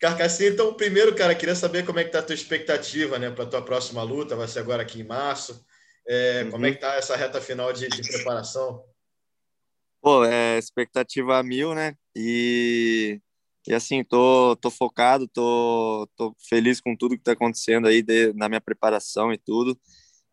Carcassinha, 0.00 0.48
então, 0.48 0.72
primeiro, 0.72 1.14
cara, 1.14 1.34
queria 1.34 1.54
saber 1.54 1.84
como 1.84 1.98
é 1.98 2.04
que 2.04 2.10
tá 2.10 2.20
a 2.20 2.22
tua 2.22 2.34
expectativa, 2.34 3.18
né, 3.18 3.30
para 3.30 3.44
tua 3.44 3.60
próxima 3.60 4.02
luta, 4.02 4.34
vai 4.34 4.48
ser 4.48 4.60
agora 4.60 4.82
aqui 4.82 4.98
em 4.98 5.04
março. 5.04 5.62
É, 6.08 6.42
uhum. 6.44 6.50
Como 6.52 6.66
é 6.66 6.72
que 6.72 6.78
tá 6.80 6.94
essa 6.94 7.14
reta 7.14 7.38
final 7.38 7.70
de, 7.70 7.86
de 7.86 8.08
preparação? 8.08 8.82
Pô, 10.00 10.24
é 10.24 10.58
expectativa 10.58 11.42
mil, 11.42 11.74
né? 11.74 11.94
E, 12.16 13.20
e 13.68 13.74
assim, 13.74 14.02
tô, 14.02 14.56
tô 14.56 14.70
focado, 14.70 15.28
tô, 15.28 16.08
tô 16.16 16.34
feliz 16.48 16.80
com 16.80 16.96
tudo 16.96 17.18
que 17.18 17.22
tá 17.22 17.32
acontecendo 17.32 17.86
aí 17.86 18.02
de, 18.02 18.32
na 18.32 18.48
minha 18.48 18.60
preparação 18.60 19.30
e 19.30 19.36
tudo. 19.36 19.78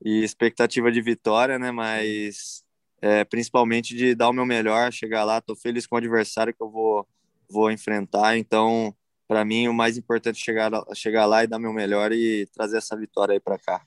E 0.01 0.23
expectativa 0.23 0.89
de 0.89 1.01
vitória, 1.01 1.59
né? 1.59 1.71
Mas 1.71 2.63
é, 3.01 3.23
principalmente 3.23 3.95
de 3.95 4.15
dar 4.15 4.29
o 4.29 4.33
meu 4.33 4.45
melhor, 4.45 4.91
chegar 4.91 5.23
lá. 5.23 5.41
Tô 5.41 5.55
feliz 5.55 5.85
com 5.85 5.95
o 5.95 5.97
adversário 5.97 6.53
que 6.53 6.61
eu 6.61 6.69
vou, 6.69 7.07
vou 7.49 7.71
enfrentar. 7.71 8.37
Então, 8.37 8.95
para 9.27 9.43
mim, 9.43 9.67
o 9.67 9.73
mais 9.73 9.97
importante 9.97 10.39
é 10.41 10.43
chegar, 10.43 10.71
chegar 10.93 11.25
lá 11.25 11.43
e 11.43 11.47
dar 11.47 11.59
meu 11.59 11.73
melhor 11.73 12.11
e 12.11 12.47
trazer 12.53 12.77
essa 12.77 12.95
vitória 12.95 13.33
aí 13.33 13.39
para 13.39 13.59
cá. 13.59 13.81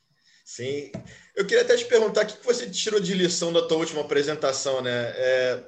Sim. 0.45 0.91
Eu 1.35 1.47
queria 1.47 1.63
até 1.63 1.77
te 1.77 1.85
perguntar 1.85 2.25
o 2.25 2.27
que 2.27 2.45
você 2.45 2.69
tirou 2.69 3.01
de 3.01 3.15
lição 3.15 3.53
da 3.53 3.63
tua 3.63 3.79
última 3.79 4.01
apresentação, 4.01 4.83
né? 4.83 5.13
É, 5.17 5.65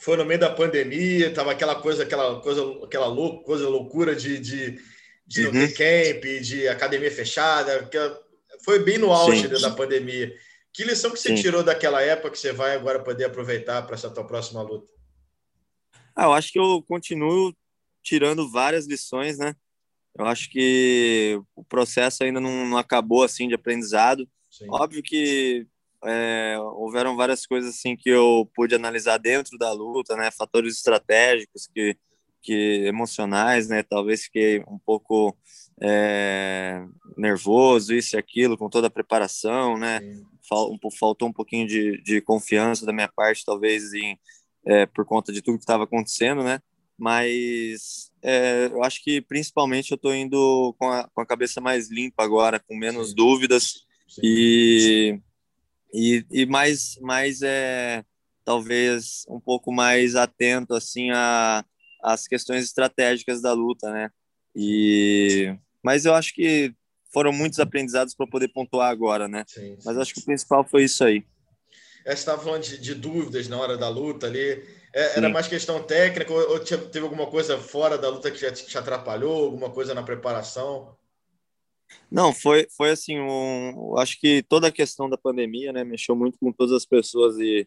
foi 0.00 0.16
no 0.16 0.24
meio 0.24 0.40
da 0.40 0.50
pandemia, 0.50 1.32
tava 1.32 1.52
aquela 1.52 1.76
coisa, 1.76 2.02
aquela 2.02 2.40
coisa, 2.40 2.62
aquela 2.84 3.06
lou 3.06 3.42
coisa 3.42 3.68
loucura 3.68 4.14
de, 4.14 4.38
de, 4.38 4.80
de 5.26 5.46
uhum. 5.46 5.72
camp, 5.72 6.24
de 6.42 6.68
academia 6.68 7.10
fechada, 7.10 7.84
que 7.84 7.98
foi 8.64 8.80
bem 8.80 8.98
no 8.98 9.12
auge 9.12 9.48
Sim. 9.48 9.62
da 9.62 9.70
pandemia. 9.70 10.34
Que 10.78 10.84
lição 10.84 11.10
que 11.10 11.18
você 11.18 11.36
Sim. 11.36 11.42
tirou 11.42 11.64
daquela 11.64 12.00
época 12.00 12.30
que 12.30 12.38
você 12.38 12.52
vai 12.52 12.76
agora 12.76 13.02
poder 13.02 13.24
aproveitar 13.24 13.82
para 13.82 13.96
essa 13.96 14.08
tua 14.08 14.24
próxima 14.24 14.62
luta? 14.62 14.88
Ah, 16.14 16.26
eu 16.26 16.32
acho 16.32 16.52
que 16.52 16.58
eu 16.60 16.80
continuo 16.86 17.52
tirando 18.00 18.48
várias 18.48 18.86
lições, 18.86 19.38
né? 19.38 19.56
Eu 20.16 20.24
acho 20.24 20.48
que 20.48 21.36
o 21.56 21.64
processo 21.64 22.22
ainda 22.22 22.38
não, 22.38 22.64
não 22.64 22.78
acabou 22.78 23.24
assim 23.24 23.48
de 23.48 23.56
aprendizado. 23.56 24.30
Sim. 24.48 24.66
Óbvio 24.70 25.02
que 25.02 25.66
é, 26.04 26.56
houveram 26.60 27.16
várias 27.16 27.44
coisas 27.44 27.74
assim 27.74 27.96
que 27.96 28.08
eu 28.08 28.48
pude 28.54 28.76
analisar 28.76 29.18
dentro 29.18 29.58
da 29.58 29.72
luta, 29.72 30.14
né? 30.14 30.30
Fatores 30.30 30.76
estratégicos 30.76 31.66
que, 31.74 31.98
que 32.40 32.84
emocionais, 32.86 33.68
né? 33.68 33.82
Talvez 33.82 34.22
fiquei 34.22 34.60
um 34.60 34.78
pouco 34.78 35.36
é, 35.80 36.84
nervoso, 37.16 37.94
isso 37.94 38.16
e 38.16 38.18
aquilo, 38.18 38.56
com 38.56 38.68
toda 38.68 38.86
a 38.88 38.90
preparação, 38.90 39.76
né? 39.76 40.00
Fal, 40.48 40.72
um, 40.72 40.90
faltou 40.90 41.28
um 41.28 41.32
pouquinho 41.32 41.66
de, 41.66 42.02
de 42.02 42.20
confiança 42.20 42.86
da 42.86 42.92
minha 42.92 43.08
parte, 43.08 43.44
talvez 43.44 43.92
em, 43.92 44.18
é, 44.66 44.86
por 44.86 45.04
conta 45.04 45.32
de 45.32 45.42
tudo 45.42 45.58
que 45.58 45.64
estava 45.64 45.84
acontecendo, 45.84 46.42
né? 46.42 46.60
mas 46.98 48.10
é, 48.20 48.66
eu 48.66 48.82
acho 48.82 49.02
que 49.04 49.20
principalmente 49.20 49.92
eu 49.92 49.94
estou 49.94 50.12
indo 50.12 50.74
com 50.78 50.90
a, 50.90 51.08
com 51.14 51.20
a 51.20 51.26
cabeça 51.26 51.60
mais 51.60 51.88
limpa 51.88 52.24
agora, 52.24 52.58
com 52.58 52.76
menos 52.76 53.10
Sim. 53.10 53.14
dúvidas 53.14 53.86
Sim. 54.08 54.20
E, 54.24 55.20
e, 55.94 56.26
e 56.30 56.46
mais, 56.46 56.98
mais 57.00 57.40
é, 57.40 58.04
talvez 58.44 59.24
um 59.28 59.38
pouco 59.38 59.72
mais 59.72 60.16
atento 60.16 60.74
assim 60.74 61.10
a 61.12 61.64
as 62.00 62.28
questões 62.28 62.64
estratégicas 62.64 63.42
da 63.42 63.52
luta, 63.52 63.90
né? 63.90 64.08
E 64.54 65.52
mas 65.82 66.04
eu 66.04 66.14
acho 66.14 66.34
que 66.34 66.72
foram 67.12 67.32
muitos 67.32 67.58
aprendizados 67.58 68.14
para 68.14 68.26
poder 68.26 68.48
pontuar 68.48 68.90
agora, 68.90 69.28
né? 69.28 69.44
Sim, 69.46 69.76
sim. 69.76 69.82
Mas 69.84 69.98
acho 69.98 70.14
que 70.14 70.20
o 70.20 70.24
principal 70.24 70.64
foi 70.68 70.84
isso 70.84 71.04
aí. 71.04 71.24
É, 72.04 72.10
você 72.14 72.20
estava 72.20 72.42
falando 72.42 72.62
de, 72.62 72.78
de, 72.78 72.94
dúvidas 72.94 73.48
na 73.48 73.58
hora 73.58 73.76
da 73.76 73.88
luta 73.88 74.26
ali. 74.26 74.64
É, 74.94 75.18
era 75.18 75.28
mais 75.28 75.46
questão 75.46 75.82
técnica 75.82 76.32
ou, 76.32 76.52
ou 76.52 76.60
teve 76.60 77.00
alguma 77.00 77.26
coisa 77.26 77.58
fora 77.58 77.98
da 77.98 78.08
luta 78.08 78.30
que 78.30 78.38
já 78.40 78.50
te 78.50 78.78
atrapalhou, 78.78 79.44
alguma 79.44 79.70
coisa 79.70 79.94
na 79.94 80.02
preparação? 80.02 80.96
Não, 82.10 82.32
foi, 82.32 82.66
foi 82.76 82.90
assim, 82.90 83.18
um, 83.18 83.96
acho 83.98 84.18
que 84.18 84.42
toda 84.42 84.68
a 84.68 84.72
questão 84.72 85.08
da 85.08 85.18
pandemia, 85.18 85.72
né, 85.72 85.84
mexeu 85.84 86.14
muito 86.16 86.38
com 86.38 86.52
todas 86.52 86.72
as 86.72 86.86
pessoas 86.86 87.38
e, 87.38 87.66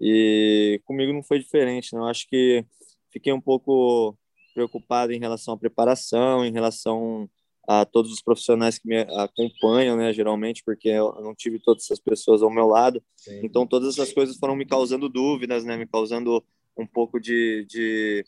e 0.00 0.80
comigo 0.84 1.12
não 1.12 1.22
foi 1.22 1.38
diferente, 1.38 1.94
né, 1.94 2.00
eu 2.00 2.06
acho 2.06 2.28
que 2.28 2.64
fiquei 3.12 3.32
um 3.32 3.40
pouco 3.40 4.16
preocupado 4.54 5.12
em 5.12 5.20
relação 5.20 5.54
à 5.54 5.58
preparação, 5.58 6.44
em 6.44 6.52
relação 6.52 7.28
a 7.66 7.84
todos 7.84 8.12
os 8.12 8.22
profissionais 8.22 8.78
que 8.78 8.86
me 8.86 9.00
acompanham, 9.00 9.96
né, 9.96 10.12
geralmente, 10.12 10.62
porque 10.64 10.88
eu 10.88 11.12
não 11.20 11.34
tive 11.34 11.58
todas 11.58 11.84
essas 11.84 11.98
pessoas 11.98 12.42
ao 12.42 12.50
meu 12.50 12.66
lado, 12.66 13.02
Sim. 13.16 13.40
então 13.42 13.66
todas 13.66 13.94
essas 13.94 14.12
coisas 14.12 14.36
foram 14.36 14.54
me 14.54 14.64
causando 14.64 15.08
dúvidas, 15.08 15.64
né, 15.64 15.76
me 15.76 15.86
causando 15.86 16.44
um 16.76 16.86
pouco 16.86 17.18
de, 17.18 17.66
de, 17.68 18.24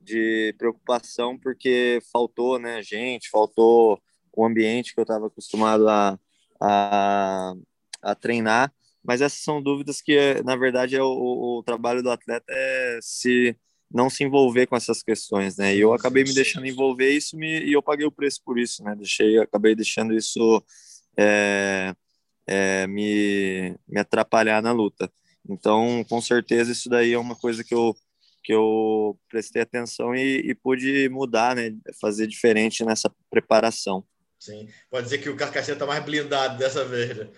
de 0.00 0.54
preocupação, 0.58 1.38
porque 1.38 2.00
faltou, 2.12 2.58
né, 2.58 2.82
gente, 2.82 3.30
faltou 3.30 4.00
o 4.32 4.44
ambiente 4.44 4.94
que 4.94 5.00
eu 5.00 5.02
estava 5.02 5.26
acostumado 5.26 5.88
a, 5.88 6.18
a, 6.60 7.54
a, 8.02 8.14
treinar, 8.14 8.72
mas 9.04 9.20
essas 9.20 9.40
são 9.40 9.62
dúvidas 9.62 10.00
que, 10.00 10.42
na 10.44 10.56
verdade, 10.56 10.96
é 10.96 11.02
o, 11.02 11.58
o 11.58 11.62
trabalho 11.64 12.02
do 12.02 12.10
atleta 12.10 12.46
é 12.48 12.98
se 13.02 13.56
não 13.92 14.08
se 14.08 14.22
envolver 14.22 14.66
com 14.66 14.76
essas 14.76 15.02
questões, 15.02 15.56
né? 15.56 15.74
E 15.74 15.80
eu 15.80 15.92
acabei 15.92 16.22
me 16.22 16.32
deixando 16.32 16.66
envolver 16.66 17.10
isso 17.10 17.36
me, 17.36 17.60
e 17.60 17.72
eu 17.72 17.82
paguei 17.82 18.06
o 18.06 18.12
preço 18.12 18.40
por 18.44 18.58
isso, 18.58 18.84
né? 18.84 18.94
Deixei, 18.94 19.38
acabei 19.38 19.74
deixando 19.74 20.14
isso 20.14 20.62
é, 21.16 21.94
é, 22.46 22.86
me, 22.86 23.76
me 23.88 24.00
atrapalhar 24.00 24.62
na 24.62 24.72
luta. 24.72 25.10
Então, 25.48 26.04
com 26.08 26.20
certeza, 26.20 26.70
isso 26.70 26.88
daí 26.88 27.12
é 27.12 27.18
uma 27.18 27.34
coisa 27.34 27.64
que 27.64 27.74
eu, 27.74 27.96
que 28.44 28.52
eu 28.52 29.18
prestei 29.28 29.62
atenção 29.62 30.14
e, 30.14 30.50
e 30.50 30.54
pude 30.54 31.08
mudar, 31.08 31.56
né? 31.56 31.72
Fazer 32.00 32.26
diferente 32.26 32.84
nessa 32.84 33.12
preparação. 33.28 34.04
Sim, 34.38 34.68
pode 34.88 35.04
dizer 35.04 35.18
que 35.18 35.28
o 35.28 35.36
Carcassonne 35.36 35.74
está 35.74 35.86
mais 35.86 36.02
blindado 36.04 36.56
dessa 36.58 36.84
vez, 36.84 37.16
né? 37.16 37.28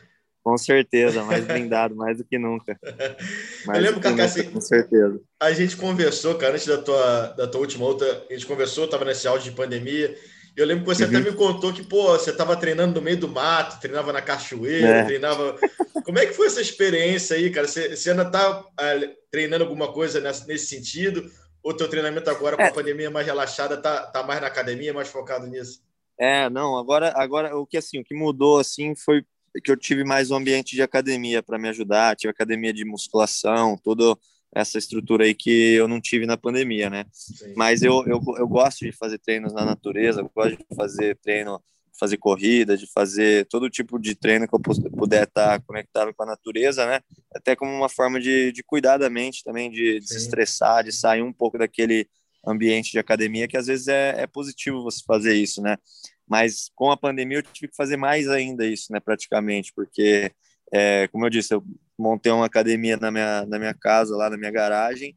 Com 0.43 0.59
certeza, 0.59 1.23
mais 1.23 1.45
blindado, 1.45 1.95
mais 1.95 2.19
do 2.19 2.25
que 2.25 2.37
nunca. 2.37 2.77
Mais 3.65 3.79
eu 3.79 3.85
lembro, 3.85 4.01
Carcassonne, 4.01 4.51
com 4.51 4.61
certeza. 4.61 5.21
A 5.41 5.53
gente 5.53 5.77
conversou, 5.77 6.35
cara, 6.35 6.55
antes 6.55 6.67
da 6.67 6.79
tua, 6.79 7.27
da 7.29 7.47
tua 7.47 7.61
última 7.61 7.87
luta, 7.87 8.25
a 8.29 8.33
gente 8.33 8.47
conversou, 8.47 8.87
estava 8.87 9.05
nesse 9.05 9.29
áudio 9.29 9.51
de 9.51 9.57
pandemia, 9.57 10.17
eu 10.57 10.67
lembro 10.67 10.85
que 10.85 10.95
você 10.95 11.05
uhum. 11.05 11.11
até 11.11 11.21
me 11.21 11.37
contou 11.37 11.73
que, 11.73 11.83
pô, 11.83 12.13
você 12.13 12.31
estava 12.31 12.57
treinando 12.57 12.95
no 12.95 13.05
meio 13.05 13.17
do 13.17 13.29
mato, 13.29 13.81
treinava 13.81 14.13
na 14.13 14.21
cachoeira, 14.21 14.89
é. 14.89 15.05
treinava. 15.05 15.57
Como 16.05 16.19
é 16.19 16.27
que 16.27 16.35
foi 16.35 16.47
essa 16.47 16.61
experiência 16.61 17.37
aí, 17.37 17.51
cara? 17.51 17.67
Você, 17.67 17.97
você 17.97 18.11
ainda 18.11 18.25
está 18.25 18.65
é, 18.79 19.15
treinando 19.31 19.65
alguma 19.65 19.93
coisa 19.93 20.21
nesse, 20.21 20.47
nesse 20.47 20.67
sentido? 20.67 21.31
Ou 21.63 21.73
teu 21.73 21.89
treinamento 21.89 22.29
agora 22.29 22.57
com 22.57 22.63
é. 22.63 22.69
a 22.69 22.73
pandemia 22.73 23.11
mais 23.11 23.25
relaxada 23.25 23.77
tá, 23.77 24.07
tá 24.07 24.23
mais 24.23 24.41
na 24.41 24.49
academia, 24.49 24.93
mais 24.93 25.09
focado 25.09 25.47
nisso? 25.47 25.81
É, 26.19 26.51
não, 26.51 26.77
agora, 26.77 27.13
agora 27.17 27.57
o 27.57 27.67
que 27.67 27.79
assim, 27.79 28.01
o 28.01 28.05
que 28.05 28.15
mudou 28.15 28.59
assim 28.59 28.95
foi 28.95 29.25
que 29.61 29.71
eu 29.71 29.77
tive 29.77 30.05
mais 30.05 30.31
um 30.31 30.37
ambiente 30.37 30.75
de 30.75 30.83
academia 30.83 31.43
para 31.43 31.59
me 31.59 31.69
ajudar, 31.69 32.17
tive 32.17 32.31
academia 32.31 32.73
de 32.73 32.85
musculação, 32.85 33.77
toda 33.77 34.17
essa 34.55 34.79
estrutura 34.79 35.25
aí 35.25 35.35
que 35.35 35.75
eu 35.75 35.89
não 35.89 36.01
tive 36.01 36.27
na 36.27 36.37
pandemia, 36.37 36.91
né? 36.91 37.07
Sim. 37.13 37.55
Mas 37.57 37.83
eu, 37.83 38.05
eu, 38.07 38.21
eu 38.37 38.47
gosto 38.47 38.85
de 38.85 38.93
fazer 38.93 39.19
treinos 39.19 39.53
na 39.53 39.65
natureza, 39.65 40.23
gosto 40.35 40.57
de 40.57 40.77
fazer 40.77 41.17
treino, 41.17 41.61
fazer 41.99 42.19
corrida, 42.19 42.77
de 42.77 42.87
fazer 42.87 43.47
todo 43.47 43.71
tipo 43.71 43.99
de 43.99 44.15
treino 44.15 44.47
que 44.47 44.55
eu 44.55 44.61
puder 44.91 45.25
estar 45.25 45.61
conectado 45.63 46.13
com 46.15 46.23
a 46.23 46.27
natureza, 46.27 46.87
né? 46.87 47.01
Até 47.35 47.57
como 47.57 47.73
uma 47.73 47.89
forma 47.89 48.21
de, 48.21 48.53
de 48.53 48.63
cuidar 48.63 48.99
da 48.99 49.09
mente 49.09 49.43
também, 49.43 49.71
de, 49.71 50.01
de 50.01 50.09
se 50.09 50.19
estressar, 50.19 50.85
de 50.85 50.93
sair 50.93 51.23
um 51.23 51.33
pouco 51.33 51.57
daquele 51.57 52.07
ambiente 52.47 52.91
de 52.91 52.99
academia, 52.99 53.49
que 53.49 53.57
às 53.57 53.67
vezes 53.67 53.89
é, 53.89 54.23
é 54.23 54.27
positivo 54.27 54.83
você 54.83 55.03
fazer 55.07 55.35
isso, 55.35 55.63
né? 55.63 55.77
Mas 56.29 56.71
com 56.75 56.91
a 56.91 56.97
pandemia 56.97 57.39
eu 57.39 57.43
tive 57.43 57.69
que 57.69 57.77
fazer 57.77 57.97
mais 57.97 58.29
ainda 58.29 58.67
isso, 58.67 58.93
né? 58.93 59.01
Praticamente, 59.01 59.73
porque, 59.75 60.33
é, 60.73 61.09
como 61.09 61.27
eu 61.27 61.31
disse, 61.31 61.55
eu 61.55 61.65
montei 61.99 62.33
uma 62.33 62.47
academia 62.47 62.97
na 62.97 63.11
minha, 63.11 63.47
na 63.47 63.59
minha 63.59 63.75
casa, 63.75 64.17
lá 64.17 64.31
na 64.31 64.37
minha 64.37 64.51
garagem, 64.51 65.17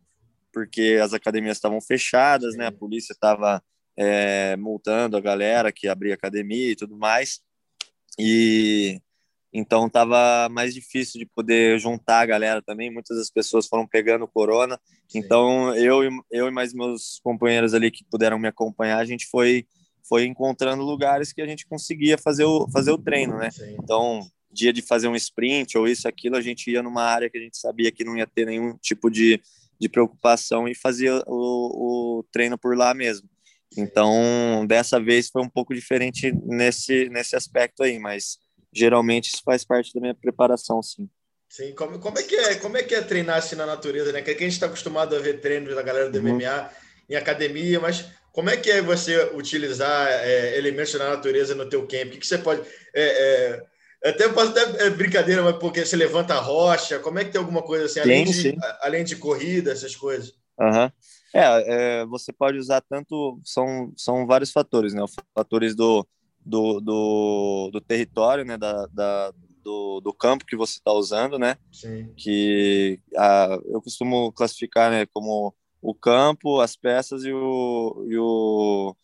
porque 0.51 0.99
as 1.01 1.13
academias 1.13 1.57
estavam 1.57 1.81
fechadas, 1.81 2.55
né? 2.55 2.67
A 2.67 2.71
polícia 2.71 3.13
estava 3.13 3.61
é, 3.97 4.55
multando 4.57 5.17
a 5.17 5.21
galera 5.21 5.71
que 5.71 5.87
abria 5.87 6.13
academia 6.13 6.71
e 6.71 6.75
tudo 6.75 6.97
mais. 6.97 7.41
E 8.19 9.01
então 9.57 9.87
estava 9.87 10.49
mais 10.49 10.73
difícil 10.73 11.17
de 11.17 11.25
poder 11.25 11.79
juntar 11.79 12.19
a 12.19 12.25
galera 12.25 12.61
também. 12.61 12.91
Muitas 12.91 13.17
das 13.17 13.29
pessoas 13.29 13.67
foram 13.67 13.87
pegando 13.87 14.27
corona. 14.27 14.79
Sim. 15.07 15.19
Então 15.19 15.73
eu, 15.75 16.01
eu 16.29 16.47
e 16.47 16.51
mais 16.51 16.73
meus 16.73 17.19
companheiros 17.23 17.73
ali 17.73 17.89
que 17.89 18.03
puderam 18.11 18.37
me 18.37 18.49
acompanhar, 18.49 18.99
a 18.99 19.05
gente 19.05 19.27
foi 19.27 19.65
foi 20.07 20.25
encontrando 20.25 20.83
lugares 20.83 21.33
que 21.33 21.41
a 21.41 21.47
gente 21.47 21.65
conseguia 21.65 22.17
fazer 22.17 22.45
o 22.45 22.67
fazer 22.71 22.91
o 22.91 22.97
treino, 22.97 23.37
né? 23.37 23.51
Sim. 23.51 23.75
Então 23.81 24.21
dia 24.51 24.71
de 24.71 24.81
fazer 24.81 25.07
um 25.07 25.15
sprint 25.15 25.77
ou 25.77 25.87
isso 25.87 26.07
aquilo 26.07 26.37
a 26.37 26.41
gente 26.41 26.71
ia 26.71 26.81
numa 26.81 27.03
área 27.03 27.29
que 27.29 27.37
a 27.37 27.41
gente 27.41 27.57
sabia 27.57 27.91
que 27.91 28.05
não 28.05 28.17
ia 28.17 28.25
ter 28.25 28.45
nenhum 28.45 28.77
tipo 28.77 29.09
de, 29.09 29.41
de 29.79 29.89
preocupação 29.89 30.67
e 30.67 30.73
fazia 30.73 31.21
o, 31.27 32.19
o 32.19 32.23
treino 32.31 32.57
por 32.57 32.77
lá 32.77 32.93
mesmo. 32.93 33.29
Então 33.77 34.65
dessa 34.67 34.99
vez 34.99 35.29
foi 35.29 35.41
um 35.41 35.49
pouco 35.49 35.73
diferente 35.73 36.31
nesse 36.45 37.09
nesse 37.09 37.35
aspecto 37.35 37.83
aí, 37.83 37.99
mas 37.99 38.37
geralmente 38.73 39.33
isso 39.33 39.41
faz 39.43 39.65
parte 39.65 39.93
da 39.93 40.01
minha 40.01 40.15
preparação, 40.15 40.81
sim. 40.81 41.09
Sim, 41.49 41.73
como, 41.73 41.99
como, 41.99 42.19
é 42.19 42.23
que 42.23 42.35
é, 42.35 42.55
como 42.55 42.75
é 42.75 42.83
que 42.83 42.93
é 42.93 43.01
treinar 43.01 43.37
assim 43.37 43.55
na 43.55 43.65
natureza, 43.65 44.11
né? 44.11 44.21
Que 44.21 44.31
a 44.31 44.33
gente 44.33 44.53
está 44.53 44.65
acostumado 44.65 45.15
a 45.15 45.19
ver 45.19 45.39
treinos 45.39 45.73
da 45.73 45.81
galera 45.81 46.09
do 46.09 46.17
uhum. 46.17 46.35
MMA 46.35 46.69
em 47.09 47.15
academia, 47.15 47.79
mas 47.79 48.05
como 48.35 48.49
é 48.49 48.57
que 48.57 48.69
é 48.69 48.81
você 48.81 49.31
utilizar 49.33 50.09
é, 50.09 50.57
elementos 50.57 50.91
da 50.91 51.09
natureza 51.09 51.55
no 51.55 51.69
teu 51.69 51.87
camp? 51.87 52.07
O 52.07 52.11
que, 52.11 52.17
que 52.17 52.27
você 52.27 52.37
pode... 52.37 52.61
É, 52.93 53.61
é, 54.03 54.09
até 54.09 54.27
posso 54.27 54.51
até 54.51 54.85
é 54.85 54.89
brincadeira, 54.89 55.41
mas 55.41 55.55
porque 55.55 55.85
você 55.85 55.95
levanta 55.95 56.33
a 56.33 56.39
rocha, 56.41 56.99
como 56.99 57.17
é 57.17 57.23
que 57.23 57.31
tem 57.31 57.39
alguma 57.39 57.63
coisa 57.63 57.85
assim, 57.85 58.01
além, 58.01 58.25
de, 58.25 58.57
além 58.81 59.05
de 59.05 59.15
corrida, 59.15 59.71
essas 59.71 59.95
coisas? 59.95 60.33
Uhum. 60.59 60.91
É, 61.33 62.01
é, 62.01 62.05
você 62.05 62.33
pode 62.33 62.57
usar 62.57 62.81
tanto, 62.81 63.39
são, 63.41 63.93
são 63.95 64.27
vários 64.27 64.51
fatores, 64.51 64.93
né? 64.93 65.01
Fatores 65.33 65.73
do, 65.73 66.05
do, 66.45 66.81
do, 66.81 67.69
do 67.71 67.81
território, 67.81 68.43
né? 68.43 68.57
Da, 68.57 68.85
da, 68.87 69.33
do, 69.63 70.01
do 70.01 70.13
campo 70.13 70.45
que 70.45 70.57
você 70.57 70.73
está 70.73 70.91
usando, 70.91 71.39
né? 71.39 71.57
Sim. 71.71 72.13
Que 72.17 72.99
a, 73.15 73.57
eu 73.65 73.81
costumo 73.81 74.31
classificar 74.33 74.91
né, 74.91 75.05
como 75.13 75.55
o 75.85 75.93
campo, 75.93 76.59
as 76.59 76.75
peças 76.75 77.23
e 77.23 77.31
o, 77.31 78.05
e, 78.09 78.17
o, 78.17 78.95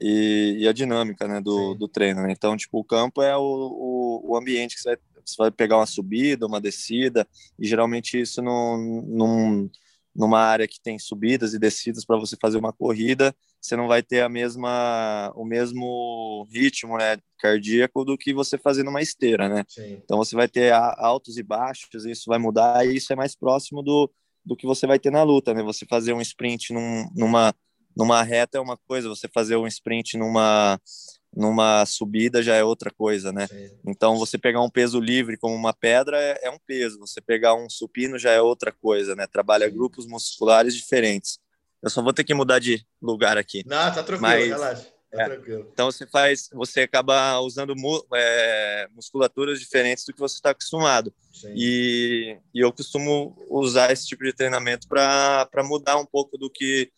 e, 0.00 0.56
e 0.60 0.68
a 0.68 0.72
dinâmica 0.72 1.26
né, 1.26 1.40
do, 1.40 1.74
do 1.74 1.88
treino. 1.88 2.22
Né? 2.22 2.30
Então, 2.30 2.56
tipo, 2.56 2.78
o 2.78 2.84
campo 2.84 3.20
é 3.20 3.36
o, 3.36 3.42
o, 3.42 4.30
o 4.30 4.36
ambiente 4.36 4.76
que 4.76 4.82
você 4.82 4.90
vai, 4.90 4.98
você 5.24 5.34
vai 5.36 5.50
pegar 5.50 5.78
uma 5.78 5.86
subida, 5.86 6.46
uma 6.46 6.60
descida, 6.60 7.26
e 7.58 7.66
geralmente 7.66 8.20
isso 8.20 8.40
não, 8.40 9.02
não 9.04 9.70
numa 10.14 10.40
área 10.40 10.68
que 10.68 10.80
tem 10.80 10.96
subidas 10.96 11.54
e 11.54 11.58
descidas 11.58 12.04
para 12.04 12.16
você 12.16 12.36
fazer 12.40 12.56
uma 12.56 12.72
corrida, 12.72 13.34
você 13.60 13.74
não 13.74 13.88
vai 13.88 14.02
ter 14.02 14.20
a 14.20 14.28
mesma 14.28 15.32
o 15.34 15.44
mesmo 15.44 16.46
ritmo, 16.52 16.96
né, 16.96 17.18
cardíaco 17.40 18.04
do 18.04 18.16
que 18.16 18.32
você 18.32 18.56
fazer 18.56 18.84
numa 18.84 19.02
esteira, 19.02 19.48
né? 19.48 19.64
Sim. 19.68 20.00
Então 20.04 20.18
você 20.18 20.36
vai 20.36 20.48
ter 20.48 20.72
altos 20.72 21.36
e 21.36 21.42
baixos, 21.42 22.04
isso 22.06 22.24
vai 22.28 22.38
mudar 22.38 22.86
e 22.86 22.96
isso 22.96 23.12
é 23.12 23.16
mais 23.16 23.36
próximo 23.36 23.82
do, 23.82 24.10
do 24.44 24.56
que 24.56 24.66
você 24.66 24.86
vai 24.86 24.98
ter 24.98 25.10
na 25.10 25.22
luta, 25.22 25.52
né? 25.52 25.62
Você 25.62 25.86
fazer 25.86 26.12
um 26.12 26.20
sprint 26.20 26.72
num, 26.72 27.08
numa 27.14 27.54
numa 27.96 28.22
reta 28.22 28.58
é 28.58 28.60
uma 28.60 28.76
coisa, 28.76 29.08
você 29.08 29.26
fazer 29.26 29.56
um 29.56 29.66
sprint 29.66 30.16
numa 30.16 30.80
numa 31.34 31.84
subida 31.84 32.42
já 32.42 32.54
é 32.54 32.64
outra 32.64 32.90
coisa, 32.90 33.32
né? 33.32 33.46
Sim. 33.46 33.70
Então, 33.86 34.16
você 34.16 34.38
pegar 34.38 34.62
um 34.62 34.70
peso 34.70 34.98
livre 34.98 35.36
como 35.36 35.54
uma 35.54 35.74
pedra 35.74 36.18
é, 36.18 36.46
é, 36.46 36.50
um 36.50 36.58
peso, 36.58 36.98
você 36.98 37.20
pegar 37.20 37.54
um 37.54 37.68
supino 37.68 38.18
já 38.18 38.30
é 38.30 38.40
outra 38.40 38.72
coisa, 38.72 39.14
né? 39.14 39.26
Trabalha 39.26 39.68
grupos 39.68 40.06
musculares 40.06 40.74
diferentes. 40.74 41.38
Eu 41.82 41.90
só 41.90 42.02
vou 42.02 42.12
ter 42.12 42.24
que 42.24 42.34
mudar 42.34 42.58
de 42.58 42.84
lugar 43.00 43.36
aqui. 43.36 43.62
Não, 43.66 43.92
tá 43.92 44.02
tranquilo, 44.02 44.20
Mas, 44.20 44.48
relaxa. 44.48 44.86
Tá 45.10 45.24
é. 45.24 45.40
Então 45.72 45.90
você 45.90 46.06
faz, 46.06 46.50
você 46.52 46.82
acaba 46.82 47.40
usando 47.40 47.74
mu, 47.74 48.04
é, 48.14 48.88
musculaturas 48.94 49.58
diferentes 49.58 50.04
do 50.04 50.12
que 50.12 50.20
você 50.20 50.34
está 50.34 50.50
acostumado. 50.50 51.12
E, 51.54 52.36
e, 52.54 52.60
eu 52.60 52.70
costumo 52.72 53.34
usar 53.48 53.90
esse 53.90 54.06
tipo 54.06 54.22
de 54.24 54.34
treinamento 54.34 54.86
para 54.86 55.48
mudar 55.64 55.96
um 55.96 56.04
pouco 56.04 56.36
do 56.36 56.50
que 56.50 56.90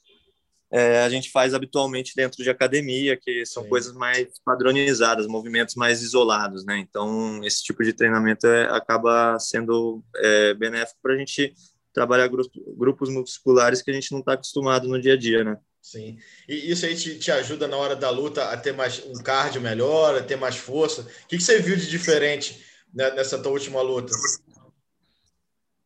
é, 0.72 1.02
a 1.02 1.08
gente 1.08 1.30
faz 1.30 1.52
habitualmente 1.52 2.14
dentro 2.14 2.42
de 2.42 2.50
academia, 2.50 3.16
que 3.16 3.44
são 3.44 3.64
Sim. 3.64 3.68
coisas 3.68 3.92
mais 3.92 4.28
padronizadas, 4.44 5.26
movimentos 5.26 5.74
mais 5.74 6.00
isolados, 6.00 6.64
né? 6.64 6.78
Então, 6.78 7.42
esse 7.44 7.62
tipo 7.62 7.82
de 7.84 7.92
treinamento 7.92 8.46
é, 8.46 8.64
acaba 8.70 9.38
sendo 9.38 10.02
é, 10.16 10.54
benéfico 10.54 10.98
para 11.02 11.14
a 11.14 11.16
gente 11.16 11.54
trabalhar 11.92 12.28
grupos 12.28 13.08
musculares 13.08 13.82
que 13.82 13.90
a 13.90 13.94
gente 13.94 14.12
não 14.12 14.20
está 14.20 14.34
acostumado 14.34 14.88
no 14.88 15.00
dia 15.00 15.14
a 15.14 15.16
dia, 15.16 15.42
né? 15.42 15.58
Sim. 15.82 16.18
E 16.48 16.70
isso 16.70 16.84
aí 16.84 16.94
te, 16.94 17.18
te, 17.18 17.30
ajuda 17.32 17.66
na 17.66 17.76
hora 17.76 17.96
da 17.96 18.10
luta 18.10 18.50
a 18.50 18.56
ter 18.56 18.72
mais 18.72 19.04
um 19.06 19.14
cardio 19.22 19.60
melhor, 19.60 20.16
a 20.16 20.22
ter 20.22 20.36
mais 20.36 20.56
força. 20.56 21.02
O 21.02 21.26
que, 21.26 21.36
que 21.38 21.42
você 21.42 21.58
viu 21.58 21.76
de 21.76 21.88
diferente 21.88 22.64
né, 22.92 23.10
nessa 23.12 23.42
tua 23.42 23.52
última 23.52 23.80
luta? 23.80 24.12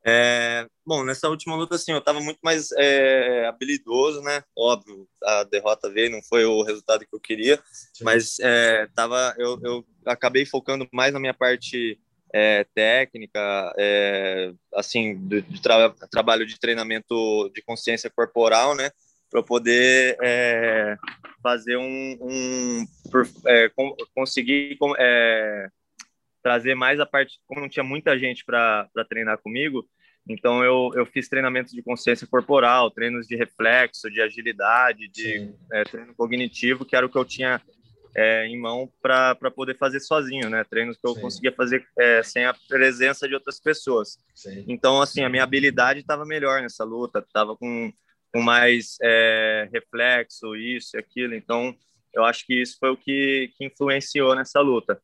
É, 0.07 0.67
bom, 0.85 1.03
nessa 1.03 1.31
última 1.31 1.57
luta, 1.57 1.77
assim, 1.77 1.93
eu 1.93 1.99
estava 1.99 2.21
muito 2.21 2.39
mais 2.43 2.71
é, 2.73 3.47
habilidoso, 3.47 4.21
né? 4.21 4.45
Óbvio, 4.55 5.09
a 5.23 5.45
derrota 5.45 5.89
veio, 5.89 6.11
não 6.11 6.23
foi 6.23 6.45
o 6.45 6.63
resultado 6.63 7.07
que 7.07 7.15
eu 7.15 7.21
queria, 7.21 7.59
Sim. 7.73 8.05
mas 8.05 8.39
é, 8.41 8.87
tava, 8.95 9.35
eu, 9.39 9.59
eu 9.63 9.85
acabei 10.05 10.45
focando 10.45 10.87
mais 10.93 11.15
na 11.15 11.19
minha 11.19 11.33
parte 11.33 11.99
é, 12.35 12.67
técnica, 12.75 13.73
é, 13.79 14.53
assim, 14.75 15.17
de, 15.27 15.41
de 15.41 15.63
tra 15.63 15.89
trabalho 16.11 16.45
de 16.45 16.59
treinamento 16.61 17.51
de 17.55 17.63
consciência 17.63 18.11
corporal, 18.11 18.75
né? 18.75 18.91
Para 19.35 19.43
poder 19.43 20.17
é, 20.23 20.97
fazer 21.43 21.77
um, 21.77 22.19
um 22.21 22.87
é, 23.49 23.69
conseguir 24.15 24.79
trazer 26.41 26.77
mais 26.77 27.01
a 27.01 27.07
parte, 27.07 27.41
como 27.45 27.61
não 27.61 27.69
tinha 27.69 27.83
muita 27.83 28.17
gente 28.17 28.45
para 28.45 28.89
treinar 29.09 29.39
comigo, 29.39 29.85
então 30.29 30.63
eu, 30.63 30.91
eu 30.95 31.05
fiz 31.05 31.29
treinamentos 31.29 31.73
de 31.73 31.83
consciência 31.83 32.29
corporal, 32.29 32.93
treinos 32.93 33.27
de 33.27 33.35
reflexo, 33.35 34.09
de 34.09 34.21
agilidade, 34.21 35.09
de 35.09 35.53
é, 35.73 35.83
treino 35.83 36.15
cognitivo, 36.15 36.85
que 36.85 36.95
era 36.95 37.05
o 37.05 37.09
que 37.11 37.19
eu 37.19 37.25
tinha 37.25 37.61
é, 38.17 38.47
em 38.47 38.59
mão 38.59 38.91
para 39.03 39.35
poder 39.55 39.77
fazer 39.77 40.01
sozinho, 40.01 40.49
né? 40.49 40.65
Treinos 40.65 40.97
que 40.97 41.07
eu 41.07 41.15
Sim. 41.15 41.21
conseguia 41.21 41.53
fazer 41.53 41.85
é, 41.99 42.23
sem 42.23 42.45
a 42.45 42.55
presença 42.69 43.29
de 43.29 43.35
outras 43.35 43.61
pessoas. 43.61 44.19
Sim. 44.35 44.65
Então, 44.69 45.03
assim, 45.03 45.23
a 45.23 45.29
minha 45.29 45.43
habilidade 45.43 46.01
estava 46.01 46.25
melhor 46.25 46.63
nessa 46.63 46.85
luta, 46.85 47.19
estava 47.19 47.57
com, 47.57 47.93
com 48.35 48.43
mais 48.43 48.97
é, 49.01 49.69
reflexo, 49.73 50.57
isso 50.57 50.97
e 50.97 50.99
aquilo. 50.99 51.37
Então, 51.37 51.73
eu 52.13 52.25
acho 52.25 52.45
que 52.45 52.61
isso 52.61 52.77
foi 52.81 52.91
o 52.91 52.97
que, 52.97 53.53
que 53.57 53.65
influenciou 53.65 54.35
nessa 54.35 54.61
luta. 54.61 55.01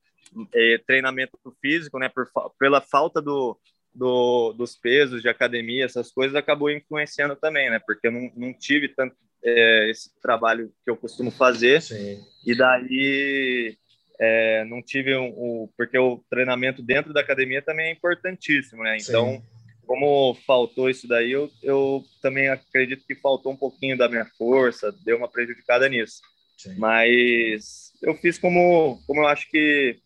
E, 0.52 0.82
treinamento 0.84 1.38
físico, 1.62 1.96
né? 2.00 2.08
Por, 2.08 2.28
pela 2.58 2.80
falta 2.80 3.22
do, 3.22 3.56
do, 3.94 4.52
dos 4.54 4.76
pesos 4.76 5.22
de 5.22 5.28
academia, 5.28 5.84
essas 5.84 6.10
coisas, 6.10 6.34
acabou 6.34 6.72
influenciando 6.72 7.36
também, 7.36 7.70
né? 7.70 7.78
Porque 7.78 8.08
eu 8.08 8.12
não, 8.12 8.32
não 8.34 8.52
tive 8.52 8.88
tanto 8.88 9.14
é, 9.44 9.88
esse 9.88 10.10
trabalho 10.20 10.72
que 10.84 10.90
eu 10.90 10.96
costumo 10.96 11.30
fazer. 11.30 11.80
Sim. 11.82 12.20
E 12.44 12.52
daí 12.52 13.78
é, 14.18 14.64
não 14.64 14.82
tive 14.82 15.14
o 15.14 15.22
um, 15.22 15.28
um, 15.28 15.68
porque 15.76 15.96
o 15.96 16.20
treinamento 16.28 16.82
dentro 16.82 17.12
da 17.12 17.20
academia 17.20 17.62
também 17.62 17.90
é 17.90 17.92
importantíssimo, 17.92 18.82
né? 18.82 18.96
Então, 19.00 19.34
Sim. 19.34 19.42
Como 19.90 20.36
faltou 20.46 20.88
isso 20.88 21.08
daí, 21.08 21.32
eu, 21.32 21.50
eu 21.64 22.04
também 22.22 22.48
acredito 22.48 23.04
que 23.04 23.16
faltou 23.16 23.50
um 23.50 23.56
pouquinho 23.56 23.98
da 23.98 24.08
minha 24.08 24.24
força, 24.38 24.94
deu 25.04 25.16
uma 25.16 25.26
prejudicada 25.26 25.88
nisso. 25.88 26.20
Sim. 26.56 26.76
Mas 26.78 27.90
eu 28.00 28.14
fiz 28.14 28.38
como, 28.38 29.02
como 29.04 29.22
eu 29.22 29.26
acho 29.26 29.50
que 29.50 29.98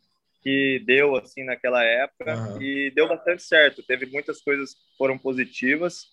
que 0.43 0.83
deu 0.87 1.17
assim 1.17 1.45
naquela 1.45 1.83
época 1.85 2.35
uhum. 2.35 2.63
e 2.63 2.91
deu 2.93 3.09
bastante 3.09 3.43
certo. 3.43 3.83
Teve 3.83 4.07
muitas 4.07 4.41
coisas 4.41 4.73
que 4.73 4.81
foram 4.97 5.19
positivas 5.19 6.07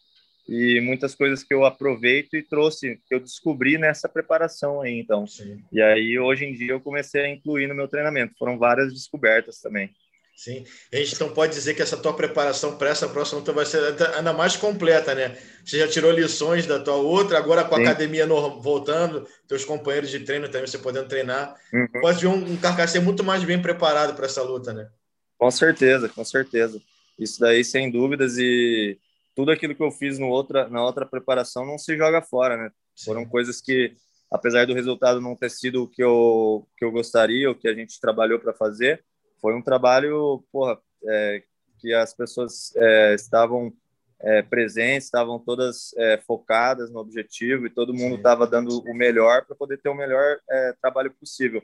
e 0.49 0.81
muitas 0.81 1.15
coisas 1.15 1.41
que 1.41 1.53
eu 1.53 1.63
aproveito 1.63 2.35
e 2.35 2.43
trouxe, 2.43 2.99
que 3.07 3.15
eu 3.15 3.21
descobri 3.21 3.77
nessa 3.77 4.09
preparação 4.09 4.81
aí, 4.81 4.99
então. 4.99 5.25
Sim. 5.25 5.63
E 5.71 5.81
aí 5.81 6.19
hoje 6.19 6.43
em 6.43 6.53
dia 6.53 6.71
eu 6.71 6.81
comecei 6.81 7.21
a 7.21 7.29
incluir 7.29 7.67
no 7.67 7.75
meu 7.75 7.87
treinamento. 7.87 8.35
Foram 8.37 8.57
várias 8.57 8.93
descobertas 8.93 9.61
também. 9.61 9.89
Sim. 10.35 10.65
A 10.91 10.95
gente 10.95 11.13
então 11.13 11.31
pode 11.33 11.53
dizer 11.53 11.75
que 11.75 11.81
essa 11.81 11.97
tua 11.97 12.15
preparação 12.15 12.75
para 12.75 12.89
essa 12.89 13.07
próxima 13.07 13.39
luta 13.39 13.53
vai 13.53 13.65
ser 13.65 13.79
ainda 14.15 14.33
mais 14.33 14.55
completa, 14.55 15.13
né? 15.13 15.37
Você 15.63 15.77
já 15.77 15.87
tirou 15.87 16.11
lições 16.11 16.65
da 16.65 16.79
tua 16.79 16.95
outra, 16.95 17.37
agora 17.37 17.63
com 17.63 17.75
a 17.75 17.77
Sim. 17.77 17.83
academia 17.83 18.25
voltando, 18.25 19.27
teus 19.47 19.63
companheiros 19.63 20.09
de 20.09 20.21
treino 20.21 20.49
também 20.49 20.65
você 20.65 20.79
podendo 20.79 21.07
treinar. 21.07 21.55
Uhum. 21.71 22.01
Pode 22.01 22.21
ver 22.21 22.27
um, 22.27 22.53
um 22.53 22.57
carcacê 22.57 22.99
muito 22.99 23.23
mais 23.23 23.43
bem 23.43 23.61
preparado 23.61 24.15
para 24.15 24.25
essa 24.25 24.41
luta, 24.41 24.73
né? 24.73 24.89
Com 25.37 25.51
certeza, 25.51 26.09
com 26.09 26.25
certeza. 26.25 26.81
Isso 27.19 27.39
daí, 27.39 27.63
sem 27.63 27.91
dúvidas, 27.91 28.37
e 28.37 28.97
tudo 29.35 29.51
aquilo 29.51 29.75
que 29.75 29.83
eu 29.83 29.91
fiz 29.91 30.17
no 30.17 30.27
outra, 30.27 30.67
na 30.69 30.83
outra 30.83 31.05
preparação 31.05 31.65
não 31.65 31.77
se 31.77 31.95
joga 31.95 32.21
fora, 32.21 32.57
né? 32.57 32.71
Sim. 32.95 33.05
Foram 33.05 33.25
coisas 33.25 33.61
que, 33.61 33.93
apesar 34.31 34.65
do 34.65 34.73
resultado 34.73 35.21
não 35.21 35.35
ter 35.35 35.51
sido 35.51 35.83
o 35.83 35.87
que 35.87 36.03
eu, 36.03 36.67
que 36.77 36.83
eu 36.83 36.91
gostaria, 36.91 37.49
o 37.49 37.55
que 37.55 37.67
a 37.67 37.73
gente 37.73 37.99
trabalhou 37.99 38.39
para 38.39 38.53
fazer, 38.53 39.03
foi 39.41 39.55
um 39.55 39.61
trabalho, 39.61 40.43
porra, 40.51 40.79
é, 41.05 41.43
que 41.79 41.93
as 41.93 42.13
pessoas 42.13 42.73
é, 42.75 43.15
estavam 43.15 43.73
é, 44.19 44.41
presentes, 44.43 45.05
estavam 45.05 45.39
todas 45.39 45.93
é, 45.97 46.17
focadas 46.19 46.91
no 46.91 46.99
objetivo 46.99 47.65
e 47.65 47.71
todo 47.71 47.93
mundo 47.93 48.17
estava 48.17 48.45
dando 48.45 48.79
o 48.81 48.93
melhor 48.93 49.45
para 49.45 49.55
poder 49.55 49.77
ter 49.77 49.89
o 49.89 49.95
melhor 49.95 50.37
é, 50.49 50.73
trabalho 50.79 51.11
possível. 51.11 51.61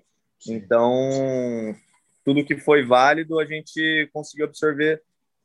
Então, 0.48 1.76
tudo 2.26 2.44
que 2.44 2.58
foi 2.58 2.84
válido 2.84 3.40
a 3.40 3.46
gente 3.46 4.10
conseguiu 4.12 4.46
absorver 4.46 5.02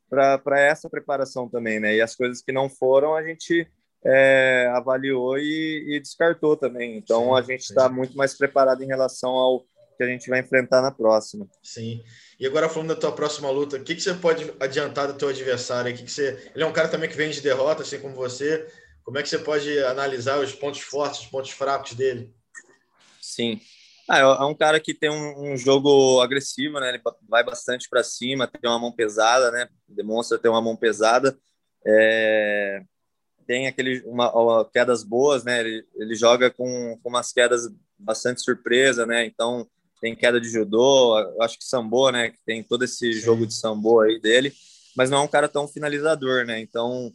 para 0.09 0.59
essa 0.59 0.89
preparação 0.89 1.49
também, 1.49 1.79
né? 1.79 1.95
E 1.95 2.01
as 2.01 2.15
coisas 2.15 2.41
que 2.41 2.51
não 2.51 2.69
foram 2.69 3.15
a 3.15 3.23
gente 3.23 3.67
é, 4.05 4.69
avaliou 4.73 5.37
e, 5.37 5.95
e, 5.95 5.99
descartou 5.99 6.57
também. 6.57 6.97
Então, 6.97 7.35
a 7.35 7.41
gente 7.41 7.61
está 7.61 7.89
muito 7.89 8.15
mais 8.15 8.37
preparado 8.37 8.83
em 8.83 8.87
relação 8.87 9.31
ao 9.31 9.65
que 9.95 10.03
a 10.03 10.07
gente 10.07 10.29
vai 10.29 10.39
enfrentar 10.39 10.81
na 10.81 10.91
próxima. 10.91 11.47
Sim. 11.61 12.03
E 12.39 12.45
agora 12.45 12.69
falando 12.69 12.89
da 12.89 12.95
tua 12.95 13.11
próxima 13.11 13.49
luta, 13.49 13.77
o 13.77 13.83
que, 13.83 13.95
que 13.95 14.01
você 14.01 14.13
pode 14.13 14.53
adiantar 14.59 15.07
do 15.07 15.13
teu 15.13 15.29
adversário? 15.29 15.91
O 15.91 15.95
que, 15.95 16.03
que 16.03 16.11
você... 16.11 16.51
Ele 16.53 16.63
é 16.63 16.67
um 16.67 16.73
cara 16.73 16.89
também 16.89 17.09
que 17.09 17.15
vem 17.15 17.29
de 17.29 17.41
derrota, 17.41 17.83
assim 17.83 17.99
como 17.99 18.15
você. 18.15 18.67
Como 19.03 19.17
é 19.17 19.23
que 19.23 19.29
você 19.29 19.39
pode 19.39 19.77
analisar 19.83 20.39
os 20.39 20.53
pontos 20.53 20.81
fortes, 20.81 21.21
os 21.21 21.27
pontos 21.27 21.51
fracos 21.51 21.93
dele? 21.93 22.33
Sim. 23.21 23.59
Ah, 24.09 24.19
é 24.19 24.45
um 24.45 24.55
cara 24.55 24.79
que 24.79 24.93
tem 24.93 25.09
um, 25.09 25.53
um 25.53 25.57
jogo 25.57 26.21
agressivo, 26.21 26.79
né? 26.79 26.89
Ele 26.89 27.01
vai 27.27 27.43
bastante 27.43 27.89
para 27.89 28.03
cima, 28.03 28.47
tem 28.47 28.69
uma 28.69 28.79
mão 28.79 28.91
pesada, 28.91 29.49
né? 29.51 29.69
Demonstra 29.87 30.37
ter 30.37 30.49
uma 30.49 30.61
mão 30.61 30.75
pesada. 30.75 31.37
É... 31.85 32.81
tem 33.45 33.67
aquele 33.67 34.01
uma, 34.05 34.69
quedas 34.71 35.03
boas, 35.03 35.43
né? 35.43 35.59
Ele, 35.61 35.85
ele 35.95 36.15
joga 36.15 36.51
com, 36.51 36.99
com 37.01 37.09
umas 37.09 37.31
quedas 37.31 37.69
bastante 37.97 38.41
surpresa, 38.41 39.05
né? 39.05 39.25
Então 39.25 39.67
tem 40.03 40.13
queda 40.13 40.37
de 40.37 40.49
judô, 40.49 41.15
acho 41.39 41.57
que 41.57 41.63
sambo, 41.63 42.11
né? 42.11 42.31
Que 42.31 42.37
tem 42.45 42.61
todo 42.61 42.83
esse 42.83 43.13
jogo 43.13 43.47
de 43.47 43.53
sambo 43.53 44.01
aí 44.01 44.19
dele, 44.19 44.53
mas 44.97 45.09
não 45.09 45.19
é 45.19 45.21
um 45.21 45.29
cara 45.29 45.47
tão 45.47 45.65
finalizador, 45.65 46.45
né? 46.45 46.59
Então 46.59 47.09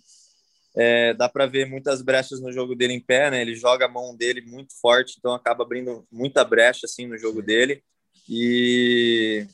é, 0.74 1.12
dá 1.12 1.28
para 1.28 1.44
ver 1.44 1.68
muitas 1.68 2.00
brechas 2.00 2.40
no 2.40 2.50
jogo 2.50 2.74
dele 2.74 2.94
em 2.94 3.00
pé, 3.00 3.30
né? 3.30 3.42
Ele 3.42 3.54
joga 3.54 3.84
a 3.84 3.90
mão 3.90 4.16
dele 4.16 4.40
muito 4.40 4.72
forte, 4.80 5.16
então 5.18 5.34
acaba 5.34 5.64
abrindo 5.64 6.02
muita 6.10 6.42
brecha 6.42 6.86
assim 6.86 7.06
no 7.06 7.18
jogo 7.18 7.40
Sim. 7.40 7.46
dele. 7.46 7.82
E 8.26 9.46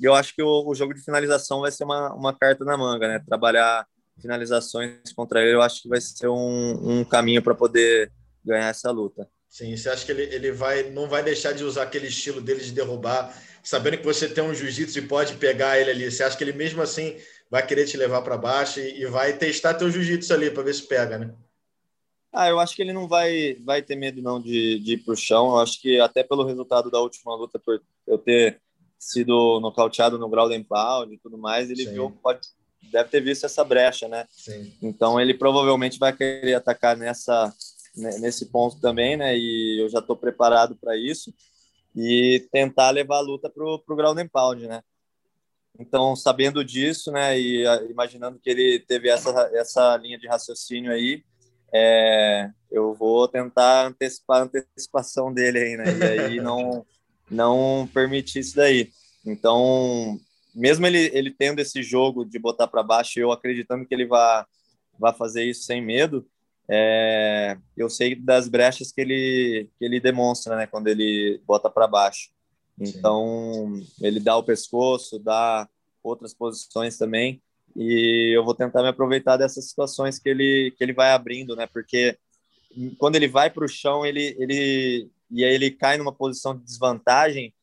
eu 0.00 0.14
acho 0.14 0.34
que 0.34 0.42
o, 0.42 0.66
o, 0.66 0.74
jogo 0.74 0.94
de 0.94 1.04
finalização 1.04 1.60
vai 1.60 1.70
ser 1.70 1.84
uma, 1.84 2.14
uma 2.14 2.32
carta 2.32 2.64
na 2.64 2.78
manga, 2.78 3.06
né? 3.06 3.18
Trabalhar 3.18 3.86
finalizações 4.18 5.12
contra 5.14 5.42
ele, 5.42 5.52
eu 5.52 5.60
acho 5.60 5.82
que 5.82 5.90
vai 5.90 6.00
ser 6.00 6.28
um, 6.28 7.00
um 7.00 7.04
caminho 7.04 7.42
para 7.42 7.54
poder 7.54 8.10
ganhar 8.42 8.68
essa 8.68 8.90
luta. 8.90 9.28
Sim, 9.52 9.76
você 9.76 9.90
acha 9.90 10.06
que 10.06 10.10
ele, 10.10 10.22
ele 10.34 10.50
vai, 10.50 10.84
não 10.84 11.06
vai 11.06 11.22
deixar 11.22 11.52
de 11.52 11.62
usar 11.62 11.82
aquele 11.82 12.06
estilo 12.06 12.40
dele 12.40 12.64
de 12.64 12.72
derrubar, 12.72 13.38
sabendo 13.62 13.98
que 13.98 14.04
você 14.04 14.26
tem 14.26 14.42
um 14.42 14.54
jiu-jitsu 14.54 14.98
e 14.98 15.06
pode 15.06 15.34
pegar 15.34 15.78
ele 15.78 15.90
ali? 15.90 16.10
Você 16.10 16.22
acha 16.22 16.34
que 16.34 16.42
ele 16.42 16.54
mesmo 16.54 16.80
assim 16.80 17.18
vai 17.50 17.64
querer 17.66 17.84
te 17.84 17.98
levar 17.98 18.22
para 18.22 18.38
baixo 18.38 18.80
e, 18.80 19.02
e, 19.02 19.04
vai 19.04 19.36
testar 19.36 19.74
teu 19.74 19.90
jiu-jitsu 19.90 20.32
ali 20.32 20.50
para 20.50 20.62
ver 20.62 20.74
se 20.74 20.84
pega, 20.84 21.18
né? 21.18 21.34
Ah, 22.32 22.48
eu 22.48 22.58
acho 22.58 22.74
que 22.74 22.80
ele 22.80 22.94
não 22.94 23.06
vai, 23.06 23.58
vai 23.62 23.82
ter 23.82 23.94
medo 23.94 24.22
não 24.22 24.40
de, 24.40 24.78
de 24.78 24.94
ir 24.94 24.98
para 25.04 25.12
o 25.12 25.16
chão. 25.16 25.48
Eu 25.50 25.58
acho 25.58 25.78
que 25.82 26.00
até 26.00 26.22
pelo 26.22 26.46
resultado 26.46 26.90
da 26.90 26.98
última 26.98 27.36
luta, 27.36 27.58
por 27.58 27.78
eu 28.06 28.16
ter 28.16 28.58
sido 28.98 29.60
nocauteado 29.60 30.18
no 30.18 30.30
grau 30.30 30.48
de 30.48 30.58
pound 30.64 31.12
e 31.12 31.18
tudo 31.18 31.36
mais, 31.36 31.70
ele 31.70 31.84
Sim. 31.84 31.92
viu, 31.92 32.10
pode, 32.22 32.40
deve 32.90 33.10
ter 33.10 33.20
visto 33.20 33.44
essa 33.44 33.62
brecha, 33.62 34.08
né? 34.08 34.26
Sim. 34.30 34.72
Então 34.80 35.20
ele 35.20 35.34
provavelmente 35.34 35.98
vai 35.98 36.10
querer 36.10 36.54
atacar 36.54 36.96
nessa 36.96 37.52
nesse 37.94 38.46
ponto 38.46 38.80
também, 38.80 39.16
né? 39.16 39.36
E 39.36 39.82
eu 39.82 39.88
já 39.88 39.98
estou 39.98 40.16
preparado 40.16 40.76
para 40.76 40.96
isso 40.96 41.32
e 41.94 42.46
tentar 42.50 42.90
levar 42.90 43.18
a 43.18 43.20
luta 43.20 43.50
para 43.50 43.64
o 43.64 43.96
ground 43.96 44.18
and 44.18 44.28
pound, 44.28 44.66
né? 44.66 44.82
Então, 45.78 46.14
sabendo 46.14 46.64
disso, 46.64 47.10
né, 47.10 47.38
e 47.38 47.64
imaginando 47.90 48.38
que 48.38 48.50
ele 48.50 48.78
teve 48.80 49.08
essa, 49.08 49.30
essa 49.54 49.96
linha 49.96 50.18
de 50.18 50.28
raciocínio 50.28 50.92
aí, 50.92 51.24
é, 51.72 52.50
eu 52.70 52.92
vou 52.94 53.26
tentar 53.26 53.86
antecipar 53.86 54.40
a 54.40 54.44
antecipação 54.44 55.32
dele 55.32 55.58
aí, 55.58 55.76
né, 55.76 55.84
e 55.98 56.20
aí 56.20 56.40
não, 56.40 56.84
não 57.30 57.88
permitir 57.92 58.40
isso 58.40 58.54
daí. 58.54 58.90
Então, 59.24 60.20
mesmo 60.54 60.86
ele, 60.86 61.10
ele 61.14 61.30
tendo 61.30 61.60
esse 61.60 61.82
jogo 61.82 62.24
de 62.24 62.38
botar 62.38 62.66
para 62.66 62.82
baixo, 62.82 63.18
eu 63.18 63.32
acreditando 63.32 63.86
que 63.86 63.94
ele 63.94 64.06
vai, 64.06 64.44
vai 64.98 65.14
fazer 65.14 65.44
isso 65.44 65.62
sem 65.62 65.80
medo, 65.80 66.26
é, 66.68 67.56
eu 67.76 67.90
sei 67.90 68.14
das 68.14 68.48
brechas 68.48 68.92
que 68.92 69.00
ele, 69.00 69.68
que 69.78 69.84
ele 69.84 70.00
demonstra, 70.00 70.56
né, 70.56 70.66
quando 70.66 70.88
ele 70.88 71.40
bota 71.46 71.68
para 71.68 71.86
baixo. 71.86 72.30
Então, 72.78 73.72
Sim. 73.76 73.86
ele 74.00 74.20
dá 74.20 74.36
o 74.36 74.42
pescoço, 74.42 75.18
dá 75.18 75.68
outras 76.02 76.34
posições 76.34 76.96
também, 76.96 77.40
e 77.76 78.32
eu 78.34 78.44
vou 78.44 78.54
tentar 78.54 78.82
me 78.82 78.88
aproveitar 78.88 79.36
dessas 79.36 79.68
situações 79.68 80.18
que 80.18 80.28
ele, 80.28 80.74
que 80.76 80.82
ele 80.82 80.92
vai 80.92 81.12
abrindo, 81.12 81.54
né, 81.54 81.66
porque 81.66 82.18
quando 82.98 83.16
ele 83.16 83.28
vai 83.28 83.50
para 83.50 83.64
o 83.64 83.68
chão, 83.68 84.04
ele, 84.04 84.34
ele, 84.38 85.10
e 85.30 85.44
aí 85.44 85.54
ele 85.54 85.70
cai 85.70 85.98
numa 85.98 86.12
posição 86.12 86.56
de 86.56 86.64
desvantagem, 86.64 87.54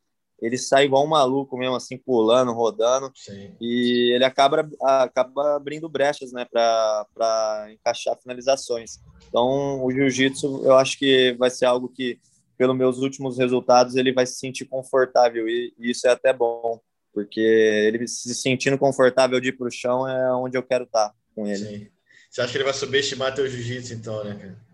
ele 0.42 0.58
sai 0.58 0.86
igual 0.86 1.04
um 1.04 1.10
maluco 1.10 1.58
mesmo, 1.58 1.76
assim, 1.76 1.98
pulando, 1.98 2.54
rodando. 2.54 3.12
Sim. 3.16 3.52
E 3.60 4.14
ele 4.14 4.24
acaba, 4.24 4.70
acaba 4.82 5.56
abrindo 5.56 5.90
brechas, 5.90 6.32
né, 6.32 6.46
para 6.46 7.68
encaixar 7.72 8.18
finalizações. 8.22 9.00
Então, 9.28 9.84
o 9.84 9.92
jiu-jitsu, 9.92 10.62
eu 10.64 10.76
acho 10.78 10.98
que 10.98 11.36
vai 11.38 11.50
ser 11.50 11.66
algo 11.66 11.90
que, 11.90 12.20
pelos 12.58 12.76
meus 12.76 13.00
últimos 13.00 13.38
resultados, 13.38 13.96
ele 13.96 14.14
vai 14.14 14.26
se 14.26 14.36
sentir 14.36 14.66
confortável. 14.66 15.48
E, 15.48 15.74
e 15.78 15.92
isso 15.92 16.08
é 16.08 16.12
até 16.12 16.32
bom, 16.32 16.80
porque 17.14 17.40
ele 17.40 18.08
se 18.08 18.34
sentindo 18.34 18.78
confortável 18.78 19.40
de 19.40 19.50
ir 19.50 19.58
para 19.58 19.68
o 19.68 19.72
chão 19.72 20.08
é 20.08 20.34
onde 20.34 20.58
eu 20.58 20.64
quero 20.64 20.86
estar 20.86 21.10
tá 21.10 21.16
com 21.36 21.46
ele. 21.48 21.58
Sim. 21.58 21.88
Você 22.30 22.42
acha 22.42 22.52
que 22.52 22.58
ele 22.58 22.64
vai 22.64 22.74
subestimar 22.74 23.34
teu 23.34 23.50
jiu-jitsu, 23.50 23.94
então, 23.94 24.24
né, 24.24 24.36
cara? 24.36 24.69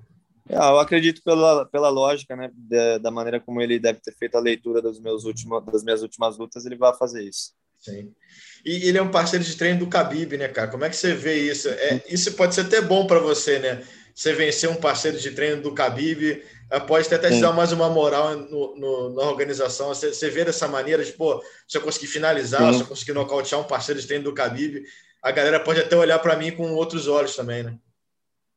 É, 0.48 0.56
eu 0.56 0.80
acredito 0.80 1.24
pela, 1.24 1.66
pela 1.66 1.90
lógica, 1.90 2.36
né, 2.36 2.52
da, 2.54 2.98
da, 3.00 3.12
maneira 3.12 3.40
como 3.40 3.62
ele 3.62 3.80
deve 3.80 4.00
ter 4.00 4.14
feito 4.14 4.36
a 4.36 4.40
leitura 4.40 4.82
dos 4.82 5.00
meus 5.00 5.24
últimos, 5.24 5.66
das 5.66 5.84
minhas 5.84 6.04
últimas 6.04 6.38
lutas, 6.38 6.66
ele 6.66 6.76
vai 6.76 6.96
fazer 6.96 7.24
isso. 7.24 7.54
Sim. 7.80 8.14
E 8.64 8.88
ele 8.88 8.98
é 8.98 9.02
um 9.02 9.12
parceiro 9.12 9.44
de 9.44 9.56
treino 9.56 9.80
do 9.80 9.88
Khabib, 9.90 10.38
né, 10.38 10.48
cara? 10.48 10.68
Como 10.68 10.86
é 10.86 10.90
que 10.90 10.96
você 10.96 11.14
vê 11.14 11.36
isso? 11.36 11.70
É, 11.70 12.04
isso 12.10 12.34
pode 12.34 12.56
ser 12.56 12.62
até 12.62 12.82
bom 12.82 13.06
para 13.06 13.20
você, 13.20 13.60
né? 13.60 13.84
Você 14.14 14.34
vencer 14.34 14.70
um 14.70 14.76
parceiro 14.76 15.20
de 15.20 15.32
treino 15.32 15.62
do 15.62 15.74
Khabib, 15.74 16.42
é, 16.72 16.80
pode 16.80 17.14
até 17.14 17.30
te 17.30 17.42
dar 17.42 17.52
mais 17.52 17.72
uma 17.72 17.90
moral 17.90 18.36
no, 18.38 18.76
no, 18.76 19.14
na 19.14 19.24
organização. 19.24 19.90
Você, 19.90 20.14
você 20.14 20.30
vê 20.30 20.46
dessa 20.46 20.68
maneira, 20.68 21.04
de, 21.04 21.12
pô, 21.12 21.44
se 21.68 21.78
eu 21.78 21.82
conseguir 21.82 22.08
finalizar, 22.08 22.72
Sim. 22.72 22.78
se 22.78 22.84
eu 22.84 22.88
conseguir 22.88 23.14
nocautear 23.14 23.62
um 23.62 23.66
parceiro 23.66 24.00
de 24.00 24.08
treino 24.08 24.24
do 24.24 24.34
Khabib, 24.34 24.84
a 25.22 25.32
galera 25.32 25.60
pode 25.60 25.82
até 25.82 25.96
olhar 25.96 26.20
para 26.20 26.36
mim 26.36 26.52
com 26.52 26.72
outros 26.74 27.08
olhos 27.08 27.36
também, 27.36 27.64
né? 27.64 27.78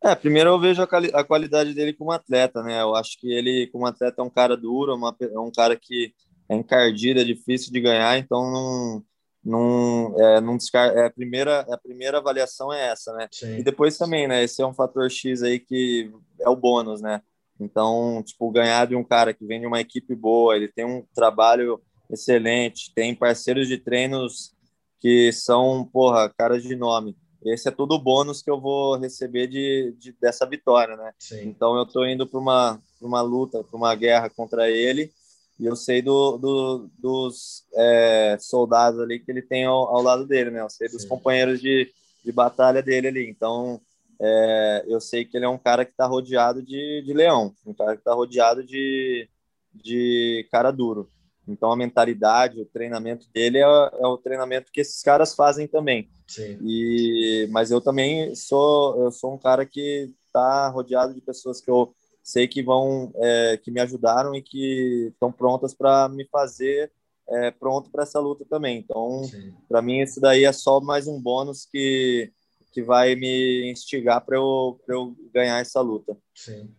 É, 0.02 0.14
primeiro 0.14 0.50
eu 0.50 0.60
vejo 0.60 0.80
a, 0.80 1.20
a, 1.20 1.24
qualidade 1.24 1.74
dele 1.74 1.92
como 1.92 2.12
atleta, 2.12 2.62
né? 2.62 2.80
Eu 2.80 2.94
acho 2.94 3.18
que 3.18 3.32
ele, 3.32 3.66
como 3.68 3.86
atleta, 3.86 4.22
é 4.22 4.24
um 4.24 4.30
cara 4.30 4.56
duro, 4.56 4.94
uma, 4.94 5.14
é 5.20 5.38
um 5.38 5.50
cara 5.50 5.74
que 5.76 6.14
é 6.48 6.54
encardido, 6.54 7.20
é 7.20 7.24
difícil 7.24 7.72
de 7.72 7.80
ganhar, 7.80 8.16
então 8.16 8.50
não, 8.50 9.04
não, 9.44 10.14
é, 10.20 10.40
não 10.40 10.56
descar 10.56 10.96
é, 10.96 11.06
a 11.06 11.10
primeira 11.10 11.60
a 11.60 11.76
primeira 11.76 12.18
avaliação 12.18 12.72
é 12.72 12.88
essa, 12.88 13.12
né? 13.12 13.28
Sim. 13.32 13.58
E 13.58 13.62
depois 13.62 13.98
também, 13.98 14.28
né? 14.28 14.44
Esse 14.44 14.62
é 14.62 14.66
um 14.66 14.74
fator 14.74 15.10
X 15.10 15.42
aí 15.42 15.58
que 15.58 16.12
é 16.40 16.48
o 16.48 16.56
bônus, 16.56 17.00
né? 17.02 17.20
Então, 17.60 18.22
tipo, 18.24 18.50
ganhar 18.52 18.86
de 18.86 18.94
um 18.94 19.02
cara 19.02 19.34
que 19.34 19.44
vem 19.44 19.60
de 19.60 19.66
uma 19.66 19.80
equipe 19.80 20.14
boa, 20.14 20.54
ele 20.54 20.68
tem 20.68 20.84
um 20.84 21.04
trabalho 21.12 21.82
excelente, 22.08 22.92
tem 22.94 23.16
parceiros 23.16 23.66
de 23.66 23.78
treinos 23.78 24.54
que 25.00 25.32
são, 25.32 25.84
porra, 25.92 26.32
caras 26.38 26.62
de 26.62 26.76
nome 26.76 27.16
esse 27.44 27.68
é 27.68 27.70
tudo 27.70 27.94
o 27.94 27.98
bônus 27.98 28.42
que 28.42 28.50
eu 28.50 28.60
vou 28.60 28.96
receber 28.96 29.46
de, 29.46 29.94
de 29.98 30.12
dessa 30.12 30.44
vitória, 30.46 30.96
né? 30.96 31.12
Sim. 31.18 31.48
Então 31.48 31.76
eu 31.76 31.84
estou 31.84 32.06
indo 32.06 32.26
para 32.26 32.38
uma 32.38 32.80
uma 33.00 33.20
luta, 33.20 33.62
para 33.62 33.76
uma 33.76 33.94
guerra 33.94 34.28
contra 34.28 34.68
ele 34.68 35.12
e 35.58 35.66
eu 35.66 35.76
sei 35.76 36.00
do, 36.02 36.36
do 36.36 36.90
dos 36.98 37.64
é, 37.74 38.36
soldados 38.40 39.00
ali 39.00 39.18
que 39.18 39.30
ele 39.30 39.42
tem 39.42 39.64
ao, 39.64 39.88
ao, 39.88 40.02
lado 40.02 40.26
dele, 40.26 40.50
né? 40.50 40.60
Eu 40.60 40.70
sei 40.70 40.88
dos 40.88 41.02
Sim. 41.02 41.08
companheiros 41.08 41.60
de, 41.60 41.90
de 42.24 42.32
batalha 42.32 42.82
dele 42.82 43.08
ali. 43.08 43.28
Então 43.28 43.80
é, 44.20 44.84
eu 44.86 45.00
sei 45.00 45.24
que 45.24 45.36
ele 45.36 45.46
é 45.46 45.48
um 45.48 45.58
cara 45.58 45.84
que 45.84 45.92
está 45.92 46.06
rodeado 46.06 46.62
de, 46.62 47.02
de 47.02 47.12
leão, 47.12 47.54
um 47.64 47.72
cara 47.72 47.94
que 47.94 48.00
está 48.00 48.14
rodeado 48.14 48.64
de, 48.64 49.28
de 49.72 50.46
cara 50.50 50.70
duro. 50.70 51.08
Então 51.48 51.72
a 51.72 51.76
mentalidade, 51.76 52.60
o 52.60 52.66
treinamento 52.66 53.28
dele 53.32 53.58
é, 53.58 53.62
é 53.62 54.06
o 54.06 54.18
treinamento 54.18 54.70
que 54.72 54.80
esses 54.80 55.02
caras 55.02 55.34
fazem 55.34 55.66
também. 55.66 56.08
Sim. 56.26 56.58
E 56.62 57.48
mas 57.50 57.70
eu 57.70 57.80
também 57.80 58.34
sou 58.34 59.02
eu 59.02 59.10
sou 59.10 59.34
um 59.34 59.38
cara 59.38 59.64
que 59.64 60.12
está 60.26 60.68
rodeado 60.68 61.14
de 61.14 61.20
pessoas 61.20 61.60
que 61.60 61.70
eu 61.70 61.94
sei 62.22 62.46
que 62.46 62.62
vão 62.62 63.12
é, 63.16 63.56
que 63.56 63.70
me 63.70 63.80
ajudaram 63.80 64.34
e 64.34 64.42
que 64.42 65.08
estão 65.12 65.32
prontas 65.32 65.74
para 65.74 66.08
me 66.08 66.26
fazer 66.26 66.92
é, 67.28 67.50
pronto 67.50 67.90
para 67.90 68.02
essa 68.02 68.18
luta 68.18 68.44
também. 68.48 68.78
Então, 68.78 69.22
para 69.68 69.82
mim 69.82 70.00
isso 70.00 70.20
daí 70.20 70.44
é 70.44 70.52
só 70.52 70.80
mais 70.80 71.06
um 71.06 71.20
bônus 71.20 71.66
que 71.66 72.32
que 72.70 72.82
vai 72.82 73.14
me 73.14 73.70
instigar 73.70 74.24
para 74.24 74.36
eu, 74.36 74.78
eu 74.86 75.16
ganhar 75.32 75.58
essa 75.60 75.80
luta. 75.80 76.16
Sim. 76.34 76.70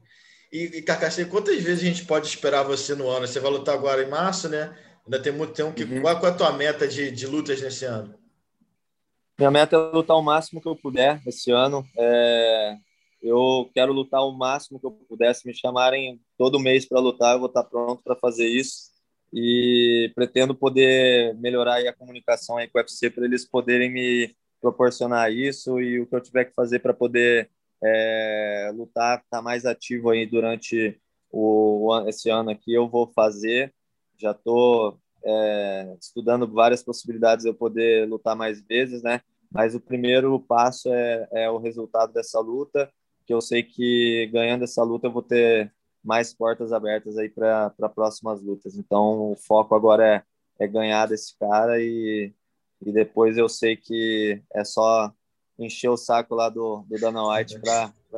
E, 0.52 0.80
e 0.80 1.26
quantas 1.26 1.62
vezes 1.62 1.84
a 1.84 1.86
gente 1.86 2.06
pode 2.06 2.28
esperar 2.28 2.64
você 2.64 2.96
no 2.96 3.08
ano? 3.08 3.28
Você 3.28 3.40
vai 3.40 3.52
lutar 3.52 3.76
agora 3.76 4.04
em 4.04 4.10
março, 4.10 4.50
né? 4.50 4.76
Ainda 5.06 5.22
tem 5.22 5.32
muito 5.32 5.54
tempo. 5.54 5.74
Que, 5.74 5.84
uhum. 5.84 6.02
Qual 6.02 6.26
é 6.26 6.28
a 6.28 6.34
tua 6.34 6.52
meta 6.54 6.88
de, 6.88 7.12
de 7.12 7.28
lutas 7.28 7.62
nesse 7.62 7.86
ano? 7.86 8.16
Minha 9.38 9.52
meta 9.52 9.76
é 9.76 9.80
lutar 9.80 10.18
o 10.18 10.22
máximo 10.22 10.62
que 10.62 10.68
eu 10.68 10.76
puder 10.76 11.22
esse 11.26 11.52
ano. 11.52 11.88
É, 11.98 12.76
eu 13.22 13.70
quero 13.74 13.94
lutar 13.94 14.22
o 14.22 14.32
máximo 14.32 14.80
que 14.80 14.86
eu 14.86 14.92
puder. 14.92 15.34
Se 15.34 15.48
me 15.48 15.54
chamarem 15.54 16.20
todo 16.38 16.60
mês 16.60 16.86
para 16.86 17.00
lutar, 17.00 17.36
eu 17.36 17.40
vou 17.40 17.48
estar 17.48 17.64
pronto 17.64 18.04
para 18.04 18.16
fazer 18.16 18.48
isso. 18.48 18.90
E 19.32 20.12
pretendo 20.16 20.56
poder 20.56 21.36
melhorar 21.36 21.80
a 21.80 21.94
comunicação 21.94 22.58
aí 22.58 22.68
com 22.68 22.80
o 22.80 22.82
UFC 22.82 23.10
para 23.10 23.26
eles 23.26 23.46
poderem 23.46 23.92
me 23.92 24.36
proporcionar 24.60 25.32
isso 25.32 25.80
e 25.80 26.00
o 26.00 26.08
que 26.08 26.16
eu 26.16 26.22
tiver 26.22 26.46
que 26.46 26.54
fazer 26.54 26.80
para 26.80 26.94
poder 26.94 27.50
é, 27.84 28.72
lutar, 28.76 29.20
estar 29.20 29.38
tá 29.38 29.42
mais 29.42 29.66
ativo 29.66 30.10
aí 30.10 30.26
durante 30.26 31.00
o, 31.32 32.04
esse 32.08 32.30
ano 32.30 32.50
aqui, 32.50 32.74
eu 32.74 32.88
vou 32.90 33.08
fazer. 33.14 33.74
Já 34.18 34.32
estou 34.32 35.00
é, 35.24 35.96
estudando 36.00 36.48
várias 36.48 36.84
possibilidades 36.84 37.44
de 37.44 37.50
eu 37.50 37.54
poder 37.54 38.08
lutar 38.08 38.36
mais 38.36 38.62
vezes, 38.62 39.02
né? 39.02 39.22
Mas 39.52 39.76
o 39.76 39.80
primeiro 39.80 40.40
passo 40.40 40.90
é, 40.94 41.28
é 41.32 41.50
o 41.50 41.58
resultado 41.58 42.14
dessa 42.14 42.40
luta, 42.40 42.92
que 43.26 43.34
eu 43.34 43.42
sei 43.42 43.64
que 43.64 44.30
ganhando 44.32 44.64
essa 44.64 44.84
luta 44.84 45.08
eu 45.08 45.12
vou 45.12 45.24
ter 45.24 45.74
mais 46.04 46.34
portas 46.34 46.72
abertas 46.72 47.18
aí 47.18 47.30
para 47.30 47.72
próximas 47.94 48.42
lutas. 48.42 48.76
Então 48.76 49.32
o 49.32 49.36
foco 49.36 49.76
agora 49.76 50.06
é, 50.08 50.24
é 50.66 50.68
ganhar 50.68 51.08
desse 51.08 51.38
cara 51.38 51.82
e, 51.82 52.34
e 52.86 52.92
depois 52.92 53.38
eu 53.38 53.50
sei 53.50 53.76
que 53.76 54.42
é 54.54 54.64
só 54.64 55.14
encher 55.60 55.90
o 55.90 55.98
saco 55.98 56.36
lá 56.36 56.50
do, 56.50 56.84
do 56.90 57.00
Dana 57.00 57.28
White 57.28 57.60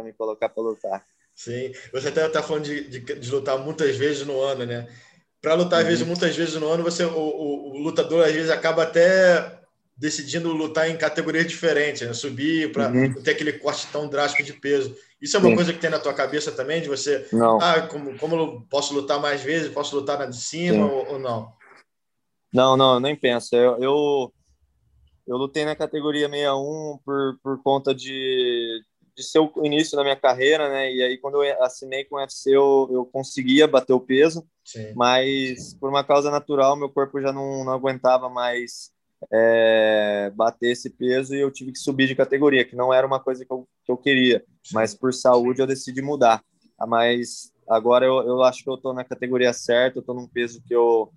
me 0.03 0.13
colocar 0.13 0.49
para 0.49 0.63
lutar. 0.63 1.05
Sim, 1.33 1.71
você 1.91 2.09
até 2.09 2.25
está 2.27 2.43
falando 2.43 2.65
de, 2.65 2.87
de, 2.87 2.99
de, 2.99 3.31
lutar 3.31 3.57
muitas 3.57 3.95
vezes 3.95 4.25
no 4.25 4.39
ano, 4.41 4.65
né? 4.65 4.87
Para 5.41 5.55
lutar, 5.55 5.81
uhum. 5.81 5.87
vezes, 5.87 6.05
muitas 6.05 6.35
vezes 6.35 6.55
no 6.55 6.67
ano, 6.67 6.83
você, 6.83 7.03
o, 7.03 7.17
o, 7.17 7.71
o, 7.71 7.77
lutador 7.79 8.25
às 8.25 8.31
vezes 8.31 8.51
acaba 8.51 8.83
até 8.83 9.59
decidindo 9.97 10.51
lutar 10.51 10.89
em 10.89 10.97
categorias 10.97 11.47
diferentes, 11.47 12.07
né? 12.07 12.13
subir 12.13 12.71
para 12.71 12.89
uhum. 12.89 13.13
ter 13.21 13.31
aquele 13.31 13.53
corte 13.53 13.87
tão 13.91 14.07
drástico 14.07 14.43
de 14.43 14.53
peso. 14.53 14.95
Isso 15.21 15.37
é 15.37 15.39
uma 15.39 15.49
Sim. 15.49 15.55
coisa 15.55 15.73
que 15.73 15.79
tem 15.79 15.89
na 15.89 15.99
tua 15.99 16.13
cabeça 16.13 16.51
também, 16.51 16.81
de 16.81 16.89
você, 16.89 17.27
não. 17.31 17.59
ah, 17.61 17.81
como, 17.81 18.17
como 18.17 18.35
eu 18.35 18.67
posso 18.69 18.93
lutar 18.93 19.19
mais 19.19 19.41
vezes, 19.41 19.71
posso 19.71 19.95
lutar 19.95 20.17
na 20.17 20.25
de 20.25 20.37
cima 20.37 20.85
ou, 20.85 21.13
ou, 21.13 21.19
não? 21.19 21.53
Não, 22.51 22.75
não, 22.75 22.99
nem 22.99 23.15
penso. 23.15 23.55
Eu, 23.55 23.77
eu, 23.81 24.33
eu 25.31 25.37
lutei 25.37 25.63
na 25.63 25.77
categoria 25.77 26.27
61 26.27 26.99
por, 27.05 27.39
por 27.41 27.63
conta 27.63 27.95
de, 27.95 28.83
de 29.15 29.23
ser 29.23 29.39
o 29.39 29.49
início 29.63 29.95
da 29.95 30.03
minha 30.03 30.15
carreira, 30.15 30.67
né? 30.67 30.93
E 30.93 31.01
aí, 31.01 31.17
quando 31.17 31.41
eu 31.41 31.63
assinei 31.63 32.03
com 32.03 32.17
o 32.17 32.19
UFC, 32.19 32.53
eu, 32.53 32.89
eu 32.91 33.05
conseguia 33.05 33.65
bater 33.65 33.93
o 33.93 33.99
peso, 33.99 34.45
Sim. 34.65 34.91
mas 34.93 35.73
por 35.75 35.89
uma 35.89 36.03
causa 36.03 36.29
natural, 36.29 36.75
meu 36.75 36.89
corpo 36.89 37.21
já 37.21 37.31
não, 37.31 37.63
não 37.63 37.71
aguentava 37.71 38.29
mais 38.29 38.91
é, 39.31 40.29
bater 40.35 40.71
esse 40.71 40.89
peso 40.89 41.33
e 41.33 41.39
eu 41.39 41.49
tive 41.49 41.71
que 41.71 41.79
subir 41.79 42.07
de 42.07 42.15
categoria, 42.15 42.65
que 42.65 42.75
não 42.75 42.93
era 42.93 43.07
uma 43.07 43.19
coisa 43.19 43.45
que 43.45 43.53
eu, 43.53 43.65
que 43.85 43.91
eu 43.91 43.95
queria, 43.95 44.43
Sim. 44.61 44.75
mas 44.75 44.93
por 44.93 45.13
saúde 45.13 45.61
eu 45.61 45.67
decidi 45.67 46.01
mudar. 46.01 46.43
Ah, 46.77 46.85
mas 46.85 47.53
agora 47.69 48.05
eu, 48.05 48.21
eu 48.27 48.43
acho 48.43 48.65
que 48.65 48.69
eu 48.69 48.75
estou 48.75 48.93
na 48.93 49.05
categoria 49.05 49.53
certa, 49.53 49.97
eu 49.97 50.01
estou 50.01 50.13
num 50.13 50.27
peso 50.27 50.61
que 50.67 50.75
eu, 50.75 51.09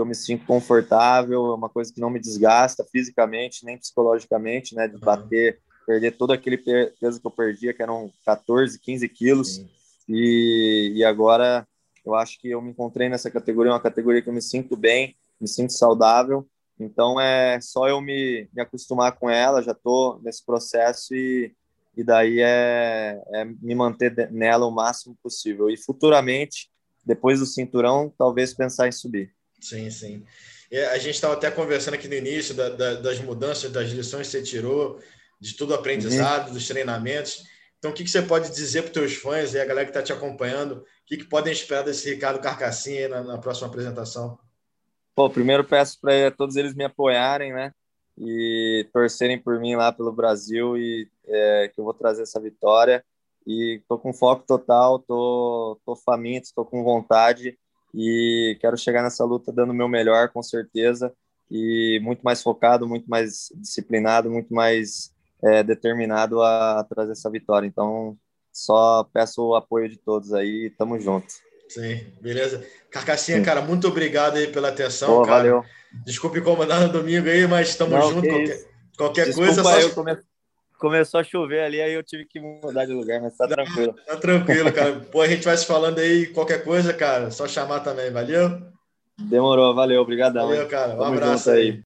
que 0.00 0.02
eu 0.02 0.06
me 0.06 0.14
sinto 0.14 0.46
confortável, 0.46 1.46
é 1.46 1.54
uma 1.54 1.68
coisa 1.68 1.92
que 1.92 2.00
não 2.00 2.08
me 2.08 2.18
desgasta 2.18 2.82
fisicamente, 2.90 3.66
nem 3.66 3.76
psicologicamente, 3.76 4.74
né, 4.74 4.88
de 4.88 4.94
uhum. 4.94 5.00
bater, 5.00 5.60
perder 5.86 6.16
todo 6.16 6.32
aquele 6.32 6.56
peso 6.56 7.20
que 7.20 7.26
eu 7.26 7.30
perdia, 7.30 7.74
que 7.74 7.82
eram 7.82 8.10
14, 8.24 8.80
15 8.80 9.08
quilos, 9.10 9.62
e, 10.08 10.92
e 10.96 11.04
agora 11.04 11.68
eu 12.04 12.14
acho 12.14 12.40
que 12.40 12.48
eu 12.48 12.62
me 12.62 12.70
encontrei 12.70 13.10
nessa 13.10 13.30
categoria, 13.30 13.72
uma 13.72 13.80
categoria 13.80 14.22
que 14.22 14.28
eu 14.30 14.32
me 14.32 14.40
sinto 14.40 14.74
bem, 14.74 15.14
me 15.38 15.46
sinto 15.46 15.74
saudável, 15.74 16.48
então 16.78 17.20
é 17.20 17.60
só 17.60 17.86
eu 17.86 18.00
me, 18.00 18.48
me 18.54 18.62
acostumar 18.62 19.12
com 19.18 19.28
ela, 19.28 19.62
já 19.62 19.72
estou 19.72 20.18
nesse 20.22 20.44
processo 20.46 21.14
e, 21.14 21.54
e 21.94 22.02
daí 22.02 22.40
é, 22.40 23.22
é 23.34 23.44
me 23.44 23.74
manter 23.74 24.30
nela 24.32 24.66
o 24.66 24.70
máximo 24.70 25.14
possível. 25.22 25.68
E 25.68 25.76
futuramente, 25.76 26.70
depois 27.04 27.38
do 27.38 27.44
cinturão, 27.44 28.10
talvez 28.16 28.54
pensar 28.54 28.88
em 28.88 28.92
subir. 28.92 29.30
Sim, 29.60 29.90
sim. 29.90 30.24
A 30.92 30.98
gente 30.98 31.16
estava 31.16 31.34
até 31.34 31.50
conversando 31.50 31.94
aqui 31.94 32.06
no 32.06 32.14
início 32.14 32.54
da, 32.54 32.68
da, 32.68 32.94
das 32.94 33.20
mudanças, 33.20 33.70
das 33.70 33.90
lições 33.90 34.26
que 34.26 34.32
você 34.32 34.42
tirou, 34.42 35.00
de 35.40 35.56
tudo 35.56 35.74
aprendizado, 35.74 36.48
uhum. 36.48 36.54
dos 36.54 36.66
treinamentos. 36.66 37.44
Então, 37.78 37.90
o 37.90 37.94
que, 37.94 38.04
que 38.04 38.10
você 38.10 38.22
pode 38.22 38.50
dizer 38.50 38.82
para 38.82 38.88
os 38.88 38.94
teus 38.94 39.14
fãs 39.14 39.54
e 39.54 39.58
a 39.58 39.64
galera 39.64 39.86
que 39.86 39.90
está 39.90 40.02
te 40.02 40.12
acompanhando? 40.12 40.72
O 40.76 40.84
que, 41.06 41.16
que 41.16 41.24
podem 41.24 41.52
esperar 41.52 41.82
desse 41.82 42.10
Ricardo 42.10 42.40
Carcassinha 42.40 43.08
na, 43.08 43.22
na 43.22 43.38
próxima 43.38 43.68
apresentação? 43.68 44.38
Pô, 45.14 45.28
primeiro 45.28 45.64
peço 45.64 45.98
para 46.00 46.30
todos 46.30 46.56
eles 46.56 46.74
me 46.74 46.84
apoiarem, 46.84 47.52
né? 47.52 47.72
E 48.16 48.86
torcerem 48.92 49.42
por 49.42 49.58
mim 49.58 49.74
lá 49.74 49.90
pelo 49.90 50.12
Brasil 50.12 50.76
e 50.76 51.08
é, 51.26 51.70
que 51.74 51.80
eu 51.80 51.84
vou 51.84 51.94
trazer 51.94 52.22
essa 52.22 52.40
vitória. 52.40 53.04
E 53.46 53.82
tô 53.88 53.98
com 53.98 54.12
foco 54.12 54.44
total, 54.46 54.98
tô, 54.98 55.80
tô 55.84 55.96
faminto, 55.96 56.50
tô 56.54 56.64
com 56.64 56.84
vontade 56.84 57.58
e 57.94 58.56
quero 58.60 58.76
chegar 58.76 59.02
nessa 59.02 59.24
luta 59.24 59.52
dando 59.52 59.70
o 59.70 59.74
meu 59.74 59.88
melhor, 59.88 60.28
com 60.30 60.42
certeza. 60.42 61.12
E 61.50 61.98
muito 62.02 62.22
mais 62.22 62.42
focado, 62.42 62.86
muito 62.86 63.06
mais 63.08 63.52
disciplinado, 63.56 64.30
muito 64.30 64.54
mais 64.54 65.12
é, 65.42 65.62
determinado 65.62 66.40
a 66.42 66.86
trazer 66.88 67.12
essa 67.12 67.28
vitória. 67.30 67.66
Então, 67.66 68.16
só 68.52 69.04
peço 69.12 69.42
o 69.42 69.54
apoio 69.54 69.88
de 69.88 69.96
todos 69.96 70.32
aí. 70.32 70.72
Tamo 70.78 70.98
junto. 70.98 71.26
Sim, 71.68 72.04
beleza. 72.20 72.64
Carcassinha, 72.90 73.38
Sim. 73.38 73.44
cara, 73.44 73.60
muito 73.60 73.86
obrigado 73.88 74.36
aí 74.36 74.48
pela 74.48 74.68
atenção, 74.68 75.16
Pô, 75.16 75.22
cara. 75.22 75.38
Valeu. 75.38 75.64
Desculpe 76.04 76.38
incomodar 76.38 76.80
no 76.80 76.92
domingo 76.92 77.28
aí, 77.28 77.46
mas 77.46 77.70
estamos 77.70 77.98
juntos. 78.08 78.28
Qualquer, 78.28 78.64
qualquer 78.96 79.34
coisa. 79.34 79.62
Só... 79.62 79.80
Eu 79.80 79.90
come... 79.90 80.16
Começou 80.80 81.20
a 81.20 81.24
chover 81.24 81.60
ali, 81.60 81.80
aí 81.80 81.92
eu 81.92 82.02
tive 82.02 82.24
que 82.24 82.40
mudar 82.40 82.86
de 82.86 82.92
lugar, 82.92 83.20
mas 83.20 83.36
tá 83.36 83.46
tranquilo. 83.46 83.94
Tá 84.06 84.16
tranquilo, 84.16 84.72
cara. 84.72 84.98
Pô, 85.12 85.20
a 85.20 85.28
gente 85.28 85.44
vai 85.44 85.54
se 85.54 85.66
falando 85.66 85.98
aí, 85.98 86.28
qualquer 86.28 86.64
coisa, 86.64 86.94
cara, 86.94 87.30
só 87.30 87.46
chamar 87.46 87.80
também, 87.80 88.10
valeu? 88.10 88.62
Demorou, 89.18 89.74
valeu, 89.74 90.00
obrigadão. 90.00 90.48
Valeu, 90.48 90.66
cara. 90.66 90.94
Um 90.96 91.02
abraço 91.04 91.50
aí. 91.50 91.82